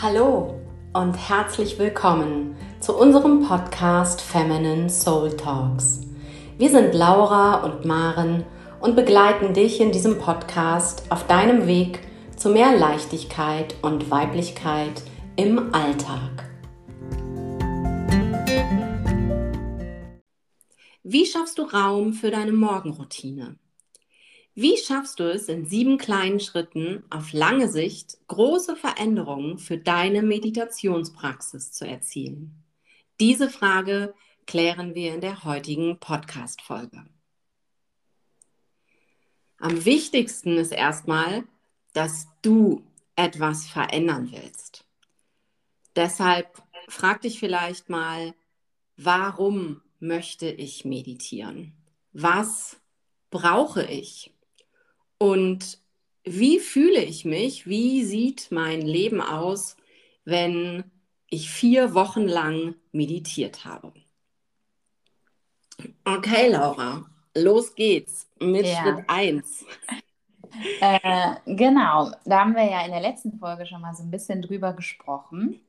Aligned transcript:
Hallo 0.00 0.54
und 0.92 1.14
herzlich 1.14 1.76
willkommen 1.76 2.54
zu 2.78 2.96
unserem 2.96 3.42
Podcast 3.42 4.20
Feminine 4.20 4.88
Soul 4.88 5.36
Talks. 5.36 6.02
Wir 6.56 6.70
sind 6.70 6.94
Laura 6.94 7.64
und 7.64 7.84
Maren 7.84 8.44
und 8.78 8.94
begleiten 8.94 9.54
dich 9.54 9.80
in 9.80 9.90
diesem 9.90 10.18
Podcast 10.20 11.10
auf 11.10 11.26
deinem 11.26 11.66
Weg 11.66 11.98
zu 12.36 12.48
mehr 12.48 12.76
Leichtigkeit 12.76 13.74
und 13.82 14.08
Weiblichkeit 14.08 15.02
im 15.34 15.74
Alltag. 15.74 16.48
Wie 21.02 21.26
schaffst 21.26 21.58
du 21.58 21.62
Raum 21.62 22.12
für 22.12 22.30
deine 22.30 22.52
Morgenroutine? 22.52 23.56
Wie 24.60 24.76
schaffst 24.76 25.20
du 25.20 25.32
es 25.32 25.48
in 25.48 25.66
sieben 25.66 25.98
kleinen 25.98 26.40
Schritten 26.40 27.04
auf 27.10 27.32
lange 27.32 27.68
Sicht 27.68 28.18
große 28.26 28.74
Veränderungen 28.74 29.56
für 29.56 29.78
deine 29.78 30.20
Meditationspraxis 30.20 31.70
zu 31.70 31.86
erzielen? 31.86 32.64
Diese 33.20 33.50
Frage 33.50 34.14
klären 34.48 34.96
wir 34.96 35.14
in 35.14 35.20
der 35.20 35.44
heutigen 35.44 36.00
Podcast-Folge. 36.00 37.04
Am 39.58 39.84
wichtigsten 39.84 40.56
ist 40.56 40.72
erstmal, 40.72 41.44
dass 41.92 42.26
du 42.42 42.82
etwas 43.14 43.64
verändern 43.64 44.32
willst. 44.32 44.84
Deshalb 45.94 46.60
frag 46.88 47.20
dich 47.20 47.38
vielleicht 47.38 47.90
mal, 47.90 48.34
warum 48.96 49.82
möchte 50.00 50.50
ich 50.50 50.84
meditieren? 50.84 51.74
Was 52.12 52.76
brauche 53.30 53.84
ich? 53.84 54.32
Und 55.18 55.78
wie 56.24 56.58
fühle 56.60 57.02
ich 57.02 57.24
mich? 57.24 57.66
Wie 57.66 58.04
sieht 58.04 58.48
mein 58.50 58.82
Leben 58.82 59.20
aus, 59.20 59.76
wenn 60.24 60.84
ich 61.30 61.50
vier 61.50 61.94
Wochen 61.94 62.26
lang 62.26 62.74
meditiert 62.92 63.64
habe? 63.64 63.92
Okay, 66.04 66.48
Laura, 66.48 67.04
los 67.34 67.74
geht's 67.74 68.28
mit 68.40 68.66
ja. 68.66 68.82
Schritt 68.82 69.04
1. 69.08 69.64
Äh, 70.80 71.34
genau, 71.44 72.10
da 72.24 72.40
haben 72.40 72.56
wir 72.56 72.64
ja 72.64 72.84
in 72.84 72.90
der 72.90 73.02
letzten 73.02 73.38
Folge 73.38 73.66
schon 73.66 73.82
mal 73.82 73.94
so 73.94 74.02
ein 74.02 74.10
bisschen 74.10 74.40
drüber 74.42 74.72
gesprochen. 74.72 75.60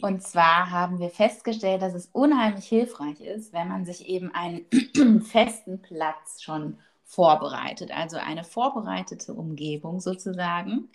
Und 0.00 0.22
zwar 0.22 0.70
haben 0.70 0.98
wir 0.98 1.10
festgestellt, 1.10 1.82
dass 1.82 1.94
es 1.94 2.06
unheimlich 2.12 2.64
hilfreich 2.64 3.20
ist, 3.20 3.52
wenn 3.52 3.68
man 3.68 3.84
sich 3.84 4.08
eben 4.08 4.32
einen 4.34 4.64
festen 5.24 5.82
Platz 5.82 6.42
schon 6.42 6.78
vorbereitet, 7.08 7.90
also 7.90 8.18
eine 8.18 8.44
vorbereitete 8.44 9.34
Umgebung 9.34 9.98
sozusagen. 10.00 10.90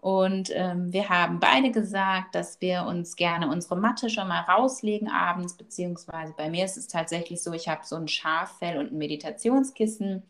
Und 0.00 0.50
ähm, 0.54 0.92
wir 0.92 1.10
haben 1.10 1.40
beide 1.40 1.70
gesagt, 1.70 2.34
dass 2.34 2.60
wir 2.62 2.84
uns 2.84 3.16
gerne 3.16 3.48
unsere 3.48 3.76
Matte 3.76 4.08
schon 4.08 4.28
mal 4.28 4.40
rauslegen 4.40 5.08
abends, 5.08 5.54
beziehungsweise 5.54 6.32
bei 6.36 6.48
mir 6.48 6.64
ist 6.64 6.78
es 6.78 6.88
tatsächlich 6.88 7.42
so, 7.42 7.52
ich 7.52 7.68
habe 7.68 7.82
so 7.84 7.96
ein 7.96 8.08
Schaffell 8.08 8.78
und 8.78 8.92
ein 8.92 8.98
Meditationskissen 8.98 10.22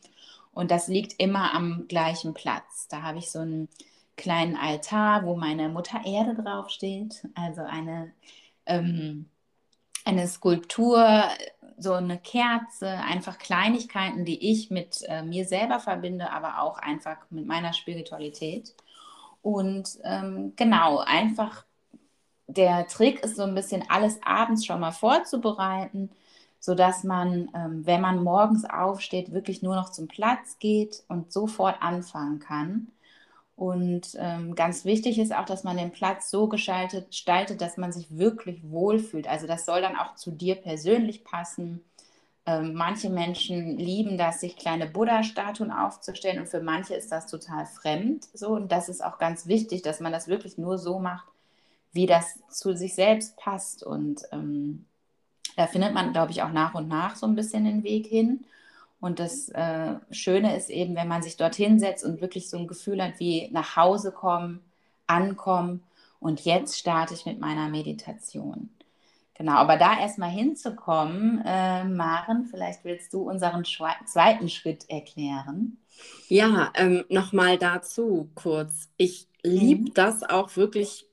und 0.52 0.72
das 0.72 0.88
liegt 0.88 1.20
immer 1.22 1.54
am 1.54 1.86
gleichen 1.86 2.34
Platz. 2.34 2.88
Da 2.88 3.02
habe 3.02 3.18
ich 3.18 3.30
so 3.30 3.38
einen 3.38 3.68
kleinen 4.16 4.56
Altar, 4.56 5.24
wo 5.24 5.36
meine 5.36 5.68
Mutter 5.68 6.00
Erde 6.04 6.34
draufsteht, 6.34 7.28
also 7.36 7.62
eine, 7.62 8.12
ähm, 8.66 9.30
eine 10.10 10.28
Skulptur 10.28 11.28
so 11.78 11.94
eine 11.94 12.18
Kerze, 12.18 12.88
einfach 12.88 13.38
Kleinigkeiten, 13.38 14.24
die 14.24 14.50
ich 14.50 14.70
mit 14.70 15.02
äh, 15.08 15.22
mir 15.22 15.46
selber 15.46 15.80
verbinde, 15.80 16.30
aber 16.30 16.60
auch 16.60 16.78
einfach 16.78 17.16
mit 17.30 17.46
meiner 17.46 17.72
Spiritualität. 17.72 18.74
Und 19.42 19.98
ähm, 20.04 20.52
genau, 20.56 20.98
einfach 20.98 21.64
der 22.46 22.86
Trick 22.88 23.20
ist 23.20 23.36
so 23.36 23.44
ein 23.44 23.54
bisschen 23.54 23.84
alles 23.88 24.20
abends 24.22 24.66
schon 24.66 24.80
mal 24.80 24.92
vorzubereiten, 24.92 26.10
sodass 26.58 27.04
man, 27.04 27.50
ähm, 27.54 27.86
wenn 27.86 28.02
man 28.02 28.22
morgens 28.22 28.64
aufsteht, 28.64 29.32
wirklich 29.32 29.62
nur 29.62 29.76
noch 29.76 29.90
zum 29.90 30.08
Platz 30.08 30.58
geht 30.58 31.02
und 31.08 31.32
sofort 31.32 31.80
anfangen 31.80 32.40
kann. 32.40 32.88
Und 33.60 34.16
ähm, 34.18 34.54
ganz 34.54 34.86
wichtig 34.86 35.18
ist 35.18 35.36
auch, 35.36 35.44
dass 35.44 35.64
man 35.64 35.76
den 35.76 35.90
Platz 35.90 36.30
so 36.30 36.48
gestaltet, 36.48 37.08
gestaltet, 37.08 37.60
dass 37.60 37.76
man 37.76 37.92
sich 37.92 38.16
wirklich 38.16 38.62
wohlfühlt. 38.62 39.28
Also 39.28 39.46
das 39.46 39.66
soll 39.66 39.82
dann 39.82 39.96
auch 39.96 40.14
zu 40.14 40.30
dir 40.30 40.54
persönlich 40.54 41.24
passen. 41.24 41.84
Ähm, 42.46 42.72
manche 42.72 43.10
Menschen 43.10 43.76
lieben 43.76 44.16
das, 44.16 44.40
sich 44.40 44.56
kleine 44.56 44.86
Buddha-Statuen 44.86 45.72
aufzustellen 45.72 46.38
und 46.38 46.48
für 46.48 46.62
manche 46.62 46.94
ist 46.94 47.12
das 47.12 47.26
total 47.26 47.66
fremd. 47.66 48.28
So 48.32 48.48
und 48.48 48.72
das 48.72 48.88
ist 48.88 49.04
auch 49.04 49.18
ganz 49.18 49.46
wichtig, 49.46 49.82
dass 49.82 50.00
man 50.00 50.12
das 50.12 50.26
wirklich 50.26 50.56
nur 50.56 50.78
so 50.78 50.98
macht, 50.98 51.28
wie 51.92 52.06
das 52.06 52.38
zu 52.48 52.74
sich 52.74 52.94
selbst 52.94 53.36
passt. 53.36 53.82
Und 53.82 54.22
ähm, 54.32 54.86
da 55.56 55.66
findet 55.66 55.92
man, 55.92 56.14
glaube 56.14 56.32
ich, 56.32 56.42
auch 56.42 56.52
nach 56.52 56.72
und 56.72 56.88
nach 56.88 57.14
so 57.14 57.26
ein 57.26 57.34
bisschen 57.34 57.66
den 57.66 57.82
Weg 57.82 58.06
hin. 58.06 58.42
Und 59.00 59.18
das 59.18 59.48
äh, 59.48 59.94
Schöne 60.10 60.56
ist 60.56 60.68
eben, 60.68 60.94
wenn 60.94 61.08
man 61.08 61.22
sich 61.22 61.36
dorthin 61.36 61.78
setzt 61.78 62.04
und 62.04 62.20
wirklich 62.20 62.50
so 62.50 62.58
ein 62.58 62.66
Gefühl 62.66 63.02
hat, 63.02 63.18
wie 63.18 63.48
nach 63.50 63.76
Hause 63.76 64.12
kommen, 64.12 64.60
ankommen. 65.06 65.82
Und 66.18 66.44
jetzt 66.44 66.78
starte 66.78 67.14
ich 67.14 67.24
mit 67.24 67.40
meiner 67.40 67.68
Meditation. 67.68 68.68
Genau, 69.34 69.54
aber 69.54 69.78
da 69.78 69.98
erstmal 69.98 70.28
hinzukommen, 70.28 71.42
äh, 71.46 71.84
Maren, 71.84 72.44
vielleicht 72.44 72.84
willst 72.84 73.14
du 73.14 73.22
unseren 73.22 73.64
zweiten 73.64 74.50
Schritt 74.50 74.90
erklären. 74.90 75.78
Ja, 76.28 76.70
ähm, 76.74 77.04
nochmal 77.08 77.56
dazu 77.56 78.28
kurz. 78.34 78.90
Ich 78.98 79.28
liebe 79.42 79.90
mhm. 79.90 79.94
das 79.94 80.22
auch 80.24 80.56
wirklich 80.56 81.06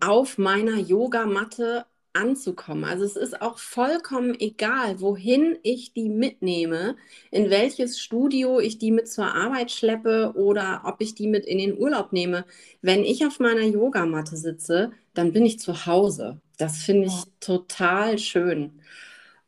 auf 0.00 0.36
meiner 0.36 0.78
Yogamatte 0.78 1.86
anzukommen. 2.12 2.84
Also 2.84 3.04
es 3.04 3.16
ist 3.16 3.40
auch 3.40 3.58
vollkommen 3.58 4.38
egal, 4.38 5.00
wohin 5.00 5.58
ich 5.62 5.92
die 5.92 6.08
mitnehme, 6.08 6.96
in 7.30 7.50
welches 7.50 8.00
Studio 8.00 8.58
ich 8.60 8.78
die 8.78 8.90
mit 8.90 9.08
zur 9.08 9.34
Arbeit 9.34 9.70
schleppe 9.70 10.32
oder 10.34 10.82
ob 10.84 11.00
ich 11.00 11.14
die 11.14 11.28
mit 11.28 11.46
in 11.46 11.58
den 11.58 11.78
Urlaub 11.78 12.12
nehme. 12.12 12.44
Wenn 12.82 13.04
ich 13.04 13.24
auf 13.26 13.38
meiner 13.40 13.62
Yogamatte 13.62 14.36
sitze, 14.36 14.92
dann 15.14 15.32
bin 15.32 15.46
ich 15.46 15.58
zu 15.60 15.86
Hause. 15.86 16.40
Das 16.58 16.82
finde 16.82 17.06
ich 17.08 17.24
total 17.40 18.18
schön. 18.18 18.80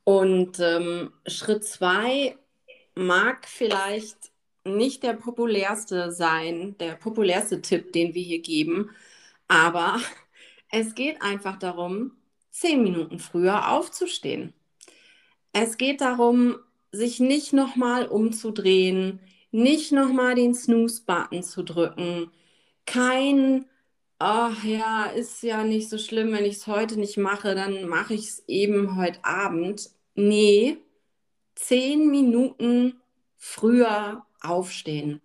Und 0.05 0.59
ähm, 0.61 1.13
Schritt 1.27 1.65
zwei 1.65 2.37
mag 2.95 3.47
vielleicht 3.49 4.33
nicht 4.65 5.03
der 5.03 5.15
populärste 5.15 6.13
sein, 6.13 6.77
der 6.79 6.95
populärste 6.97 7.61
Tipp, 7.63 7.93
den 7.93 8.15
wir 8.15 8.23
hier 8.23 8.41
geben, 8.41 8.91
aber 9.49 10.01
es 10.71 10.95
geht 10.95 11.21
einfach 11.23 11.59
darum, 11.59 12.13
zehn 12.53 12.83
Minuten 12.85 13.19
früher 13.19 13.71
aufzustehen. 13.71 14.53
Es 15.53 15.77
geht 15.77 16.01
darum, 16.01 16.57
sich 16.93 17.19
nicht 17.19 17.53
nochmal 17.53 18.07
umzudrehen, 18.07 19.21
nicht 19.51 19.93
nochmal 19.93 20.35
den 20.35 20.55
Snooze-Button 20.55 21.43
zu 21.43 21.63
drücken, 21.65 22.31
kein, 22.87 23.67
ach 24.19 24.65
ja, 24.65 25.07
ist 25.07 25.43
ja 25.43 25.65
nicht 25.65 25.89
so 25.89 25.99
schlimm, 25.99 26.33
wenn 26.33 26.45
ich 26.45 26.57
es 26.57 26.67
heute 26.67 26.99
nicht 26.99 27.17
mache, 27.17 27.55
dann 27.55 27.89
mache 27.89 28.15
ich 28.15 28.29
es 28.29 28.45
eben 28.47 28.97
heute 28.97 29.25
Abend. 29.25 29.91
Nee, 30.15 30.79
zehn 31.55 32.11
Minuten 32.11 33.01
früher 33.37 34.27
aufstehen. 34.41 35.21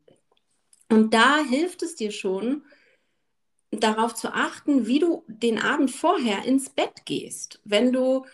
Und 0.89 1.13
da 1.13 1.43
hilft 1.43 1.83
es 1.83 1.95
dir 1.95 2.11
schon, 2.11 2.63
darauf 3.72 4.16
zu 4.16 4.33
achten, 4.33 4.88
wie 4.88 5.00
du 5.00 5.23
den 5.28 5.59
Abend 5.61 5.91
vorher 5.91 6.45
ins 6.45 6.69
Bett 6.69 7.05
gehst. 7.05 7.59
Wenn 7.66 7.91
du 7.91 8.25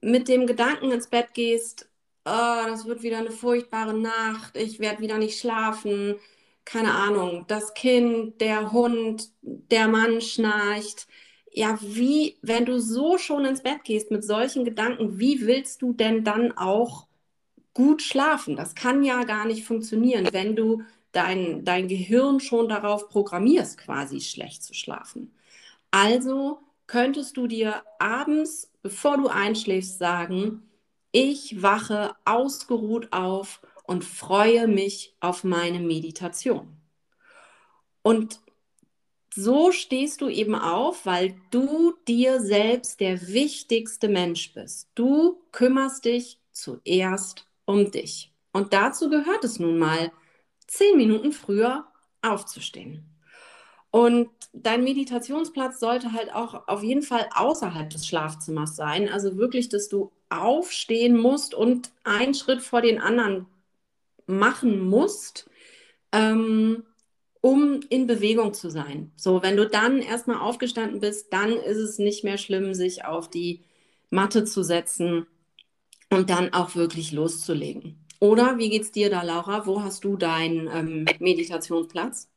mit 0.00 0.28
dem 0.28 0.46
Gedanken 0.46 0.90
ins 0.92 1.08
Bett 1.08 1.34
gehst, 1.34 1.88
oh, 2.24 2.64
das 2.66 2.86
wird 2.86 3.02
wieder 3.02 3.18
eine 3.18 3.30
furchtbare 3.30 3.94
Nacht, 3.94 4.56
ich 4.56 4.80
werde 4.80 5.00
wieder 5.02 5.18
nicht 5.18 5.38
schlafen, 5.38 6.16
keine 6.64 6.92
Ahnung, 6.94 7.44
das 7.48 7.74
Kind, 7.74 8.40
der 8.40 8.72
Hund, 8.72 9.30
der 9.42 9.88
Mann 9.88 10.20
schnarcht. 10.20 11.06
Ja, 11.52 11.78
wie, 11.80 12.36
wenn 12.42 12.66
du 12.66 12.78
so 12.78 13.18
schon 13.18 13.44
ins 13.46 13.62
Bett 13.62 13.84
gehst 13.84 14.10
mit 14.10 14.22
solchen 14.24 14.64
Gedanken, 14.64 15.18
wie 15.18 15.46
willst 15.46 15.82
du 15.82 15.92
denn 15.92 16.24
dann 16.24 16.52
auch 16.56 17.06
gut 17.74 18.02
schlafen? 18.02 18.56
Das 18.56 18.74
kann 18.74 19.02
ja 19.04 19.24
gar 19.24 19.46
nicht 19.46 19.64
funktionieren, 19.64 20.28
wenn 20.32 20.56
du 20.56 20.82
dein, 21.12 21.64
dein 21.64 21.88
Gehirn 21.88 22.40
schon 22.40 22.68
darauf 22.68 23.08
programmierst, 23.08 23.78
quasi 23.78 24.20
schlecht 24.20 24.62
zu 24.62 24.74
schlafen. 24.74 25.32
Also 25.90 26.60
könntest 26.86 27.36
du 27.36 27.46
dir 27.46 27.82
abends, 27.98 28.70
bevor 28.82 29.16
du 29.16 29.28
einschläfst, 29.28 29.98
sagen, 29.98 30.62
ich 31.12 31.62
wache 31.62 32.14
ausgeruht 32.24 33.12
auf 33.12 33.60
und 33.84 34.04
freue 34.04 34.68
mich 34.68 35.14
auf 35.20 35.44
meine 35.44 35.80
Meditation. 35.80 36.76
Und 38.02 38.40
so 39.34 39.72
stehst 39.72 40.20
du 40.20 40.28
eben 40.28 40.54
auf, 40.54 41.06
weil 41.06 41.36
du 41.50 41.94
dir 42.06 42.40
selbst 42.40 43.00
der 43.00 43.28
wichtigste 43.28 44.08
Mensch 44.08 44.52
bist. 44.52 44.88
Du 44.94 45.40
kümmerst 45.52 46.04
dich 46.04 46.40
zuerst 46.52 47.46
um 47.64 47.90
dich. 47.90 48.32
Und 48.52 48.72
dazu 48.72 49.08
gehört 49.10 49.44
es 49.44 49.58
nun 49.58 49.78
mal, 49.78 50.10
zehn 50.68 50.96
Minuten 50.96 51.32
früher 51.32 51.86
aufzustehen. 52.22 53.04
Und 53.90 54.28
dein 54.52 54.84
Meditationsplatz 54.84 55.80
sollte 55.80 56.12
halt 56.12 56.32
auch 56.32 56.68
auf 56.68 56.82
jeden 56.82 57.02
Fall 57.02 57.28
außerhalb 57.34 57.88
des 57.90 58.06
Schlafzimmers 58.06 58.76
sein. 58.76 59.08
Also 59.08 59.36
wirklich, 59.38 59.70
dass 59.70 59.88
du 59.88 60.12
aufstehen 60.28 61.16
musst 61.16 61.54
und 61.54 61.90
einen 62.04 62.34
Schritt 62.34 62.62
vor 62.62 62.82
den 62.82 63.00
anderen 63.00 63.46
machen 64.26 64.86
musst, 64.88 65.48
ähm, 66.12 66.84
um 67.40 67.80
in 67.88 68.06
Bewegung 68.06 68.52
zu 68.52 68.70
sein. 68.70 69.12
So, 69.16 69.42
wenn 69.42 69.56
du 69.56 69.66
dann 69.66 70.02
erstmal 70.02 70.38
aufgestanden 70.38 71.00
bist, 71.00 71.32
dann 71.32 71.52
ist 71.52 71.78
es 71.78 71.98
nicht 71.98 72.24
mehr 72.24 72.36
schlimm, 72.36 72.74
sich 72.74 73.04
auf 73.06 73.30
die 73.30 73.62
Matte 74.10 74.44
zu 74.44 74.62
setzen 74.62 75.26
und 76.10 76.28
dann 76.30 76.52
auch 76.52 76.74
wirklich 76.74 77.12
loszulegen. 77.12 78.04
Oder 78.20 78.58
wie 78.58 78.70
geht's 78.70 78.92
dir 78.92 79.10
da, 79.10 79.22
Laura? 79.22 79.66
Wo 79.66 79.82
hast 79.82 80.04
du 80.04 80.16
deinen 80.16 80.68
ähm, 80.68 81.16
Meditationsplatz? 81.18 82.28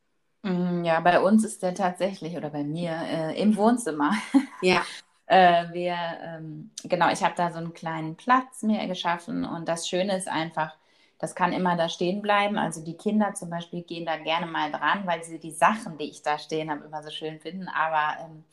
Mm, 0.44 0.84
ja, 0.84 1.00
bei 1.02 1.20
uns 1.22 1.44
ist 1.44 1.62
der 1.64 1.76
tatsächlich, 1.76 2.36
oder 2.36 2.50
bei 2.50 2.64
mir, 2.64 2.92
äh, 2.92 3.40
im 3.42 3.56
Wohnzimmer. 3.58 4.14
Ja. 4.62 4.86
äh, 5.28 5.72
wir, 5.74 5.96
ähm, 6.24 6.72
genau, 6.84 7.12
ich 7.12 7.24
habe 7.24 7.36
da 7.36 7.52
so 7.52 7.58
einen 7.60 7.74
kleinen 7.74 8.16
Platz 8.18 8.64
mir 8.64 8.88
geschaffen 8.88 9.46
und 9.46 9.68
das 9.68 9.88
Schöne 9.88 10.18
ist 10.18 10.28
einfach, 10.28 10.76
das 11.20 11.36
kann 11.36 11.54
immer 11.54 11.78
da 11.78 11.90
stehen 11.90 12.22
bleiben. 12.22 12.58
Also 12.58 12.84
die 12.84 12.98
Kinder 12.98 13.34
zum 13.36 13.50
Beispiel 13.50 13.84
gehen 13.84 14.06
da 14.06 14.18
gerne 14.18 14.48
mal 14.48 14.72
dran, 14.72 15.06
weil 15.08 15.24
sie 15.24 15.40
die 15.40 15.52
Sachen, 15.52 15.98
die 15.98 16.10
ich 16.10 16.22
da 16.24 16.40
stehen 16.40 16.72
habe, 16.72 16.86
immer 16.86 17.04
so 17.04 17.12
schön 17.12 17.40
finden. 17.40 17.68
Aber 17.70 18.20
ähm, 18.26 18.44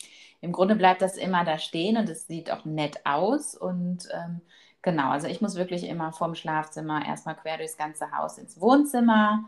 im 0.43 0.53
Grunde 0.53 0.77
bleibt 0.77 1.03
das 1.03 1.17
immer 1.17 1.45
da 1.45 1.59
stehen 1.59 1.97
und 1.97 2.09
es 2.11 2.27
sieht 2.27 2.51
auch 2.53 2.65
nett 2.67 3.05
aus. 3.07 3.55
Und 3.57 4.09
ähm, 4.13 4.43
genau, 4.83 5.11
also 5.11 5.27
ich 5.27 5.41
muss 5.41 5.57
wirklich 5.57 5.85
immer 5.85 6.13
vom 6.13 6.35
Schlafzimmer 6.35 7.05
erstmal 7.07 7.37
quer 7.37 7.59
durchs 7.59 7.77
ganze 7.77 8.11
Haus 8.13 8.39
ins 8.39 8.61
Wohnzimmer 8.61 9.45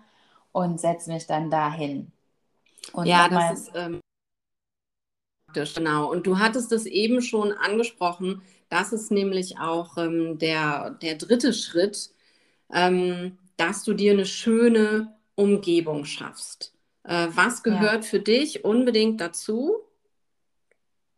und 0.53 0.81
setze 0.81 1.13
mich 1.13 1.27
dann 1.27 1.51
dahin. 1.51 2.13
Und 2.93 3.07
ja, 3.07 3.29
das 3.29 3.61
ist 3.61 3.73
ähm, 3.75 4.01
genau. 5.53 6.11
Und 6.11 6.27
du 6.27 6.39
hattest 6.39 6.73
es 6.73 6.87
eben 6.87 7.23
schon 7.23 7.53
angesprochen. 7.53 8.43
Das 8.69 8.93
ist 8.93 9.11
nämlich 9.11 9.59
auch 9.59 9.97
ähm, 9.97 10.39
der, 10.39 10.91
der 10.91 11.17
dritte 11.17 11.53
Schritt, 11.53 12.11
ähm, 12.73 13.39
dass 13.57 13.85
du 13.85 13.95
dir 13.95 14.13
eine 14.13 14.27
schöne 14.27 15.15
Umgebung 15.35 16.05
schaffst. 16.05 16.73
Äh, 17.05 17.29
was 17.31 17.63
gehört 17.63 18.05
ja. 18.05 18.11
für 18.11 18.21
dich 18.21 18.65
unbedingt 18.65 19.21
dazu? 19.21 19.77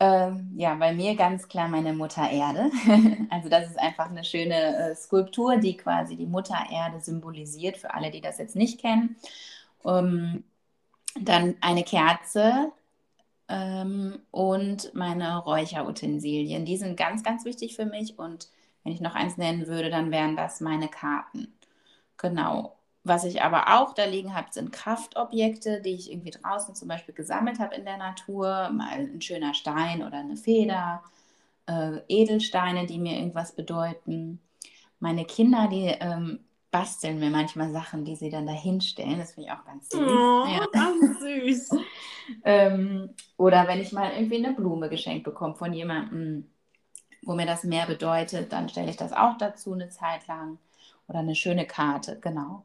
Ähm, 0.03 0.51
ja, 0.57 0.75
bei 0.75 0.93
mir 0.93 1.15
ganz 1.15 1.47
klar 1.47 1.69
meine 1.69 1.93
Mutter 1.93 2.29
Erde. 2.29 2.73
also 3.31 3.49
das 3.49 3.69
ist 3.71 3.79
einfach 3.79 4.11
eine 4.11 4.25
schöne 4.25 4.91
äh, 4.91 4.97
Skulptur, 4.97 5.59
die 5.59 5.77
quasi 5.77 6.17
die 6.17 6.27
Mutter 6.27 6.57
Erde 6.73 7.01
symbolisiert, 7.01 7.77
für 7.77 7.95
alle, 7.95 8.11
die 8.11 8.21
das 8.21 8.39
jetzt 8.39 8.57
nicht 8.57 8.81
kennen. 8.81 9.17
Um, 9.83 10.45
dann 11.21 11.57
eine 11.61 11.85
Kerze 11.85 12.73
ähm, 13.49 14.21
und 14.33 14.95
meine 14.95 15.39
Räucherutensilien. 15.39 16.65
Die 16.65 16.77
sind 16.79 16.97
ganz, 16.97 17.23
ganz 17.25 17.45
wichtig 17.45 17.77
für 17.77 17.87
mich. 17.87 18.19
Und 18.19 18.49
wenn 18.85 18.93
ich 18.93 19.01
noch 19.01 19.15
eins 19.15 19.37
nennen 19.39 19.69
würde, 19.69 19.91
dann 19.91 20.11
wären 20.11 20.37
das 20.37 20.61
meine 20.61 20.89
Karten. 20.89 21.55
Genau. 22.19 22.77
Was 23.05 23.25
ich 23.25 23.43
aber 23.43 23.81
auch 23.81 23.95
da 23.95 24.05
liegen 24.05 24.35
habe, 24.35 24.49
sind 24.53 24.71
Kraftobjekte, 24.71 25.81
die 25.81 25.95
ich 25.95 26.13
irgendwie 26.13 26.31
draußen 26.31 26.75
zum 26.75 26.87
Beispiel 26.87 27.15
gesammelt 27.15 27.59
habe 27.59 27.75
in 27.75 27.85
der 27.85 27.97
Natur. 27.97 28.71
Mal 28.71 28.91
ein 28.93 29.21
schöner 29.21 29.55
Stein 29.55 30.05
oder 30.05 30.19
eine 30.19 30.37
Feder. 30.37 31.03
Äh, 31.67 31.99
Edelsteine, 32.09 32.87
die 32.87 32.99
mir 32.99 33.17
irgendwas 33.17 33.53
bedeuten. 33.53 34.41
Meine 35.01 35.25
Kinder, 35.25 35.69
die 35.69 35.87
ähm, 35.87 36.41
basteln 36.71 37.19
mir 37.19 37.31
manchmal 37.31 37.71
Sachen, 37.71 38.05
die 38.05 38.15
sie 38.15 38.31
dann 38.31 38.47
dahinstellen. 38.47 39.19
Das 39.19 39.35
finde 39.35 39.51
ich 39.51 39.55
auch 39.55 39.65
ganz 39.65 39.89
süß. 39.91 40.01
Oh, 40.01 40.47
ja. 40.47 40.67
ganz 40.73 41.21
süß. 41.21 41.71
ähm, 42.45 43.11
oder 43.37 43.67
wenn 43.67 43.81
ich 43.81 43.93
mal 43.93 44.13
irgendwie 44.13 44.45
eine 44.45 44.55
Blume 44.55 44.89
geschenkt 44.89 45.25
bekomme 45.25 45.55
von 45.55 45.73
jemandem, 45.73 46.51
wo 47.23 47.35
mir 47.35 47.47
das 47.47 47.65
mehr 47.65 47.87
bedeutet, 47.87 48.53
dann 48.53 48.69
stelle 48.69 48.91
ich 48.91 48.97
das 48.97 49.13
auch 49.13 49.37
dazu 49.39 49.73
eine 49.73 49.89
Zeit 49.89 50.27
lang. 50.29 50.59
Oder 51.09 51.19
eine 51.19 51.35
schöne 51.35 51.67
Karte, 51.67 52.19
genau. 52.21 52.65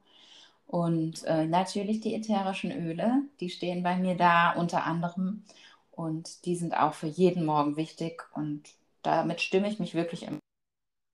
Und 0.68 1.24
äh, 1.24 1.46
natürlich 1.46 2.02
die 2.02 2.14
ätherischen 2.14 2.72
Öle, 2.72 3.24
die 3.40 3.50
stehen 3.50 3.84
bei 3.84 3.96
mir 3.96 4.16
da 4.16 4.52
unter 4.52 4.84
anderem. 4.84 5.44
Und 5.92 6.46
die 6.46 6.56
sind 6.56 6.78
auch 6.78 6.94
für 6.94 7.08
jeden 7.08 7.46
Morgen 7.46 7.78
wichtig. 7.78 8.24
Und 8.34 8.64
damit 9.02 9.42
stimme 9.42 9.70
ich 9.70 9.80
mich 9.80 9.96
wirklich 9.96 10.24
im 10.24 10.40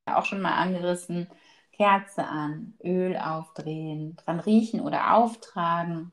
auch 0.06 0.26
schon 0.26 0.42
mal 0.42 0.54
angerissen 0.54 1.28
Kerze 1.72 2.26
an, 2.26 2.74
Öl 2.84 3.18
aufdrehen, 3.18 4.18
dran 4.18 4.40
riechen 4.40 4.82
oder 4.82 5.16
auftragen 5.16 6.12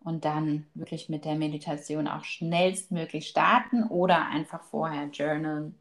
und 0.00 0.24
dann 0.24 0.66
wirklich 0.74 1.08
mit 1.08 1.24
der 1.24 1.34
Meditation 1.34 2.08
auch 2.08 2.24
schnellstmöglich 2.24 3.28
starten 3.28 3.84
oder 3.84 4.26
einfach 4.26 4.62
vorher 4.62 5.06
journalen, 5.06 5.74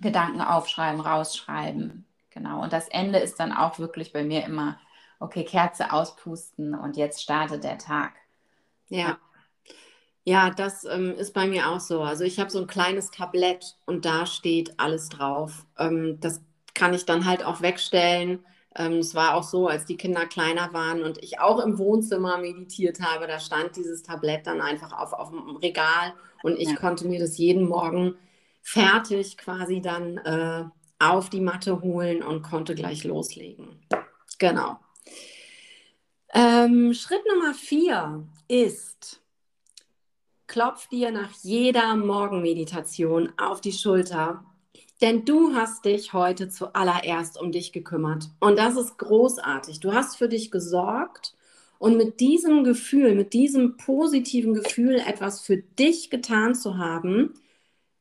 Gedanken 0.00 0.40
aufschreiben, 0.40 1.00
rausschreiben. 1.00 2.06
Genau. 2.30 2.62
Und 2.62 2.72
das 2.72 2.88
Ende 2.88 3.18
ist 3.18 3.38
dann 3.40 3.52
auch 3.52 3.78
wirklich 3.78 4.12
bei 4.12 4.24
mir 4.24 4.44
immer, 4.44 4.78
okay, 5.22 5.44
Kerze 5.44 5.92
auspusten 5.92 6.74
und 6.74 6.96
jetzt 6.96 7.22
startet 7.22 7.64
der 7.64 7.78
Tag. 7.78 8.12
Ja. 8.88 9.18
Ja, 10.24 10.50
das 10.50 10.84
ähm, 10.84 11.14
ist 11.16 11.34
bei 11.34 11.48
mir 11.48 11.68
auch 11.68 11.80
so. 11.80 12.02
Also 12.02 12.22
ich 12.22 12.38
habe 12.38 12.50
so 12.50 12.60
ein 12.60 12.68
kleines 12.68 13.10
Tablett 13.10 13.76
und 13.86 14.04
da 14.04 14.24
steht 14.26 14.78
alles 14.78 15.08
drauf. 15.08 15.66
Ähm, 15.78 16.18
das 16.20 16.40
kann 16.74 16.94
ich 16.94 17.04
dann 17.06 17.26
halt 17.26 17.44
auch 17.44 17.60
wegstellen. 17.60 18.44
Ähm, 18.76 18.98
es 18.98 19.14
war 19.14 19.34
auch 19.34 19.42
so, 19.42 19.66
als 19.66 19.84
die 19.84 19.96
Kinder 19.96 20.26
kleiner 20.26 20.72
waren 20.72 21.02
und 21.02 21.18
ich 21.22 21.40
auch 21.40 21.58
im 21.58 21.76
Wohnzimmer 21.76 22.38
meditiert 22.38 23.00
habe, 23.00 23.26
da 23.26 23.40
stand 23.40 23.76
dieses 23.76 24.02
Tablett 24.02 24.46
dann 24.46 24.60
einfach 24.60 24.92
auf, 24.92 25.12
auf 25.12 25.30
dem 25.30 25.56
Regal 25.56 26.14
und 26.42 26.58
ich 26.58 26.70
ja. 26.70 26.76
konnte 26.76 27.06
mir 27.06 27.18
das 27.18 27.36
jeden 27.36 27.68
Morgen 27.68 28.14
fertig 28.62 29.36
quasi 29.36 29.80
dann 29.80 30.18
äh, 30.18 30.64
auf 30.98 31.28
die 31.30 31.40
Matte 31.40 31.82
holen 31.82 32.22
und 32.22 32.42
konnte 32.42 32.74
gleich 32.74 33.04
loslegen. 33.04 33.80
Genau. 34.38 34.78
Ähm, 36.32 36.94
Schritt 36.94 37.22
Nummer 37.28 37.54
vier 37.54 38.26
ist, 38.48 39.20
klopf 40.46 40.88
dir 40.88 41.10
nach 41.10 41.32
jeder 41.42 41.94
Morgenmeditation 41.96 43.32
auf 43.36 43.60
die 43.60 43.72
Schulter 43.72 44.44
denn 45.02 45.24
du 45.24 45.54
hast 45.54 45.84
dich 45.84 46.12
heute 46.12 46.48
zuallererst 46.48 47.38
um 47.38 47.50
dich 47.50 47.72
gekümmert. 47.72 48.30
Und 48.38 48.58
das 48.58 48.76
ist 48.76 48.98
großartig. 48.98 49.80
Du 49.80 49.92
hast 49.92 50.16
für 50.16 50.28
dich 50.28 50.52
gesorgt 50.52 51.34
und 51.80 51.96
mit 51.96 52.20
diesem 52.20 52.62
Gefühl, 52.62 53.16
mit 53.16 53.32
diesem 53.32 53.76
positiven 53.76 54.54
Gefühl, 54.54 55.02
etwas 55.04 55.40
für 55.40 55.56
dich 55.56 56.08
getan 56.08 56.54
zu 56.54 56.78
haben, 56.78 57.34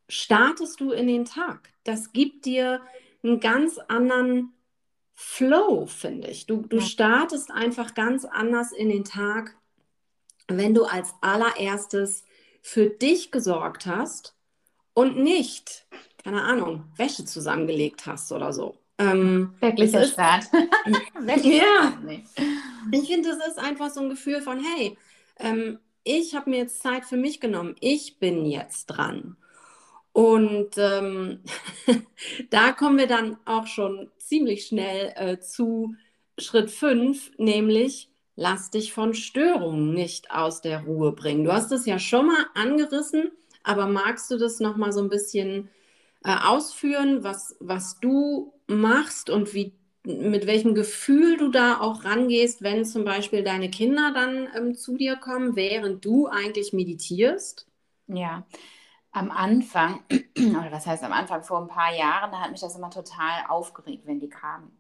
startest 0.08 0.80
du 0.80 0.92
in 0.92 1.08
den 1.08 1.26
Tag. 1.26 1.74
Das 1.84 2.14
gibt 2.14 2.46
dir 2.46 2.82
einen 3.24 3.40
ganz 3.40 3.80
anderen 3.88 4.54
Flow, 5.24 5.86
finde 5.86 6.30
ich. 6.30 6.46
Du, 6.48 6.62
du 6.62 6.82
startest 6.82 7.52
einfach 7.52 7.94
ganz 7.94 8.26
anders 8.26 8.72
in 8.72 8.90
den 8.90 9.04
Tag, 9.04 9.56
wenn 10.48 10.74
du 10.74 10.84
als 10.84 11.14
allererstes 11.22 12.24
für 12.62 12.90
dich 12.90 13.32
gesorgt 13.32 13.86
hast 13.86 14.36
und 14.94 15.18
nicht 15.18 15.86
keine 16.24 16.44
Ahnung, 16.44 16.86
Wäsche 16.98 17.26
zusammengelegt 17.26 18.06
hast 18.06 18.32
oder 18.32 18.54
so. 18.54 18.78
Ähm, 18.98 19.54
Wirklicher 19.60 20.06
Start. 20.06 20.46
ja. 21.44 21.94
Ich 22.92 23.08
finde, 23.08 23.30
das 23.30 23.48
ist 23.48 23.60
einfach 23.60 23.90
so 23.90 24.02
ein 24.02 24.10
Gefühl 24.10 24.42
von, 24.42 24.64
hey, 24.64 24.98
ähm, 25.40 25.80
ich 26.04 26.36
habe 26.36 26.50
mir 26.50 26.58
jetzt 26.58 26.82
Zeit 26.82 27.06
für 27.06 27.18
mich 27.18 27.40
genommen. 27.40 27.76
Ich 27.80 28.20
bin 28.20 28.46
jetzt 28.46 28.88
dran. 28.88 29.38
Und 30.14 30.78
ähm, 30.78 31.40
da 32.50 32.72
kommen 32.74 32.98
wir 32.98 33.08
dann 33.08 33.38
auch 33.46 33.68
schon 33.68 34.10
ziemlich 34.18 34.66
schnell 34.66 35.14
äh, 35.16 35.40
zu 35.40 35.96
Schritt 36.38 36.72
5, 36.72 37.32
nämlich 37.38 38.10
lass 38.36 38.72
dich 38.72 38.94
von 38.94 39.14
Störungen 39.14 39.94
nicht 39.94 40.32
aus 40.32 40.62
der 40.62 40.84
Ruhe 40.84 41.12
bringen. 41.14 41.44
Du 41.44 41.54
hast 41.54 41.72
es 41.72 41.86
ja 41.86 42.00
schon 42.00 42.28
mal 42.28 42.46
angerissen, 42.56 43.32
aber 43.64 43.88
magst 43.88 44.32
du 44.32 44.38
das 44.38 44.60
noch 44.60 44.76
mal 44.78 44.92
so 44.92 45.02
ein 45.02 45.10
bisschen 45.10 45.70
äh, 46.24 46.36
ausführen, 46.44 47.24
was, 47.24 47.56
was 47.60 48.00
du 48.00 48.54
machst 48.68 49.30
und 49.30 49.54
wie, 49.54 49.74
mit 50.04 50.48
welchem 50.48 50.76
Gefühl 50.76 51.38
du 51.38 51.50
da 51.50 51.80
auch 51.80 52.04
rangehst, 52.04 52.64
wenn 52.64 52.86
zum 52.86 53.06
Beispiel 53.06 53.44
deine 53.44 53.70
Kinder 53.70 54.12
dann 54.14 54.48
ähm, 54.58 54.76
zu 54.76 54.98
dir 54.98 55.16
kommen, 55.16 55.56
während 55.56 56.04
du 56.04 56.28
eigentlich 56.28 56.74
meditierst? 56.74 57.68
Ja, 58.08 58.46
am 59.12 59.32
Anfang, 59.32 60.02
oder 60.38 60.72
was 60.72 60.86
heißt 60.88 61.04
am 61.04 61.14
Anfang, 61.14 61.44
vor 61.44 61.62
ein 61.62 61.68
paar 61.68 61.94
Jahren, 61.96 62.32
da 62.32 62.40
hat 62.42 62.52
mich 62.52 62.62
das 62.62 62.76
immer 62.76 62.90
total 62.90 63.46
aufgeregt, 63.50 64.04
wenn 64.06 64.20
die 64.20 64.30
kamen. 64.30 64.72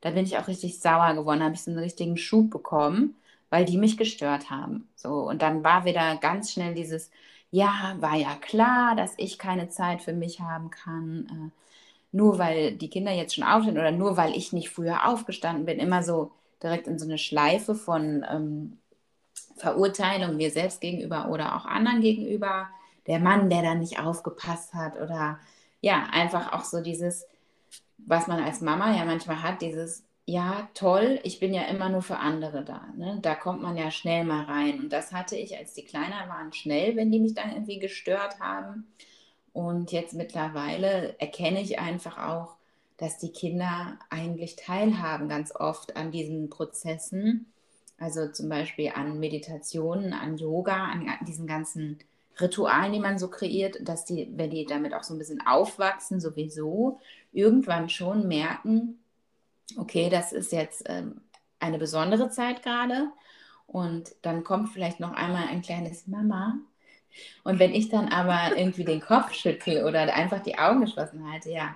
Da 0.00 0.10
bin 0.10 0.24
ich 0.24 0.38
auch 0.38 0.48
richtig 0.48 0.80
sauer 0.80 1.14
geworden, 1.14 1.42
habe 1.42 1.54
ich 1.54 1.62
so 1.62 1.70
einen 1.70 1.80
richtigen 1.80 2.16
Schub 2.16 2.50
bekommen, 2.50 3.16
weil 3.50 3.64
die 3.64 3.78
mich 3.78 3.96
gestört 3.96 4.50
haben. 4.50 4.88
So, 4.94 5.28
und 5.28 5.42
dann 5.42 5.64
war 5.64 5.84
wieder 5.84 6.16
ganz 6.16 6.52
schnell 6.52 6.74
dieses, 6.74 7.10
ja, 7.50 7.96
war 8.00 8.14
ja 8.16 8.34
klar, 8.36 8.94
dass 8.94 9.14
ich 9.16 9.38
keine 9.38 9.68
Zeit 9.70 10.02
für 10.02 10.12
mich 10.12 10.40
haben 10.40 10.70
kann, 10.70 11.26
äh, 11.52 12.16
nur 12.16 12.38
weil 12.38 12.72
die 12.76 12.90
Kinder 12.90 13.12
jetzt 13.12 13.34
schon 13.34 13.44
aufstehen 13.44 13.78
oder 13.78 13.90
nur 13.92 14.16
weil 14.16 14.36
ich 14.36 14.52
nicht 14.52 14.70
früher 14.70 15.08
aufgestanden 15.08 15.66
bin, 15.66 15.78
immer 15.78 16.02
so 16.02 16.32
direkt 16.62 16.86
in 16.88 16.98
so 16.98 17.04
eine 17.06 17.18
Schleife 17.18 17.74
von, 17.74 18.24
ähm, 18.30 18.78
Verurteilung 19.56 20.36
mir 20.36 20.50
selbst 20.50 20.80
gegenüber 20.80 21.28
oder 21.30 21.56
auch 21.56 21.64
anderen 21.66 22.00
gegenüber. 22.00 22.68
Der 23.08 23.18
Mann, 23.18 23.50
der 23.50 23.62
dann 23.62 23.80
nicht 23.80 24.00
aufgepasst 24.00 24.74
hat 24.74 25.00
oder 25.00 25.40
ja, 25.80 26.08
einfach 26.12 26.52
auch 26.52 26.64
so 26.64 26.80
dieses, 26.82 27.26
was 27.98 28.26
man 28.26 28.42
als 28.42 28.60
Mama 28.60 28.94
ja 28.96 29.04
manchmal 29.04 29.42
hat, 29.42 29.62
dieses, 29.62 30.04
ja, 30.26 30.68
toll, 30.74 31.20
ich 31.22 31.40
bin 31.40 31.54
ja 31.54 31.62
immer 31.62 31.88
nur 31.88 32.02
für 32.02 32.18
andere 32.18 32.62
da. 32.64 32.86
Ne? 32.96 33.18
Da 33.22 33.34
kommt 33.34 33.62
man 33.62 33.76
ja 33.78 33.90
schnell 33.90 34.24
mal 34.24 34.44
rein. 34.44 34.78
Und 34.78 34.92
das 34.92 35.12
hatte 35.12 35.36
ich, 35.36 35.56
als 35.56 35.72
die 35.72 35.84
kleiner 35.84 36.28
waren, 36.28 36.52
schnell, 36.52 36.96
wenn 36.96 37.10
die 37.10 37.20
mich 37.20 37.34
dann 37.34 37.50
irgendwie 37.50 37.78
gestört 37.78 38.38
haben. 38.38 38.86
Und 39.54 39.90
jetzt 39.90 40.12
mittlerweile 40.14 41.18
erkenne 41.18 41.62
ich 41.62 41.78
einfach 41.78 42.18
auch, 42.18 42.56
dass 42.98 43.18
die 43.18 43.32
Kinder 43.32 43.98
eigentlich 44.10 44.56
teilhaben 44.56 45.28
ganz 45.28 45.54
oft 45.54 45.96
an 45.96 46.10
diesen 46.10 46.50
Prozessen. 46.50 47.50
Also 47.98 48.30
zum 48.30 48.50
Beispiel 48.50 48.92
an 48.94 49.18
Meditationen, 49.18 50.12
an 50.12 50.36
Yoga, 50.36 50.84
an 50.84 51.08
diesen 51.26 51.46
ganzen 51.46 51.98
Ritualen, 52.40 52.92
die 52.92 53.00
man 53.00 53.18
so 53.18 53.28
kreiert, 53.28 53.76
dass 53.80 54.04
die, 54.04 54.30
wenn 54.36 54.50
die 54.50 54.64
damit 54.64 54.94
auch 54.94 55.02
so 55.02 55.14
ein 55.14 55.18
bisschen 55.18 55.44
aufwachsen, 55.46 56.20
sowieso 56.20 57.00
irgendwann 57.32 57.88
schon 57.88 58.28
merken, 58.28 58.98
okay, 59.76 60.08
das 60.08 60.32
ist 60.32 60.52
jetzt 60.52 60.84
ähm, 60.86 61.20
eine 61.58 61.78
besondere 61.78 62.30
Zeit 62.30 62.62
gerade. 62.62 63.08
Und 63.66 64.14
dann 64.22 64.44
kommt 64.44 64.70
vielleicht 64.70 65.00
noch 65.00 65.12
einmal 65.12 65.48
ein 65.48 65.62
kleines 65.62 66.06
Mama. 66.06 66.58
Und 67.44 67.58
wenn 67.58 67.74
ich 67.74 67.88
dann 67.88 68.08
aber 68.08 68.56
irgendwie 68.56 68.84
den 68.84 69.00
Kopf 69.00 69.32
schüttel 69.34 69.84
oder 69.84 70.14
einfach 70.14 70.42
die 70.42 70.58
Augen 70.58 70.80
geschlossen 70.80 71.30
halte, 71.30 71.50
ja, 71.50 71.74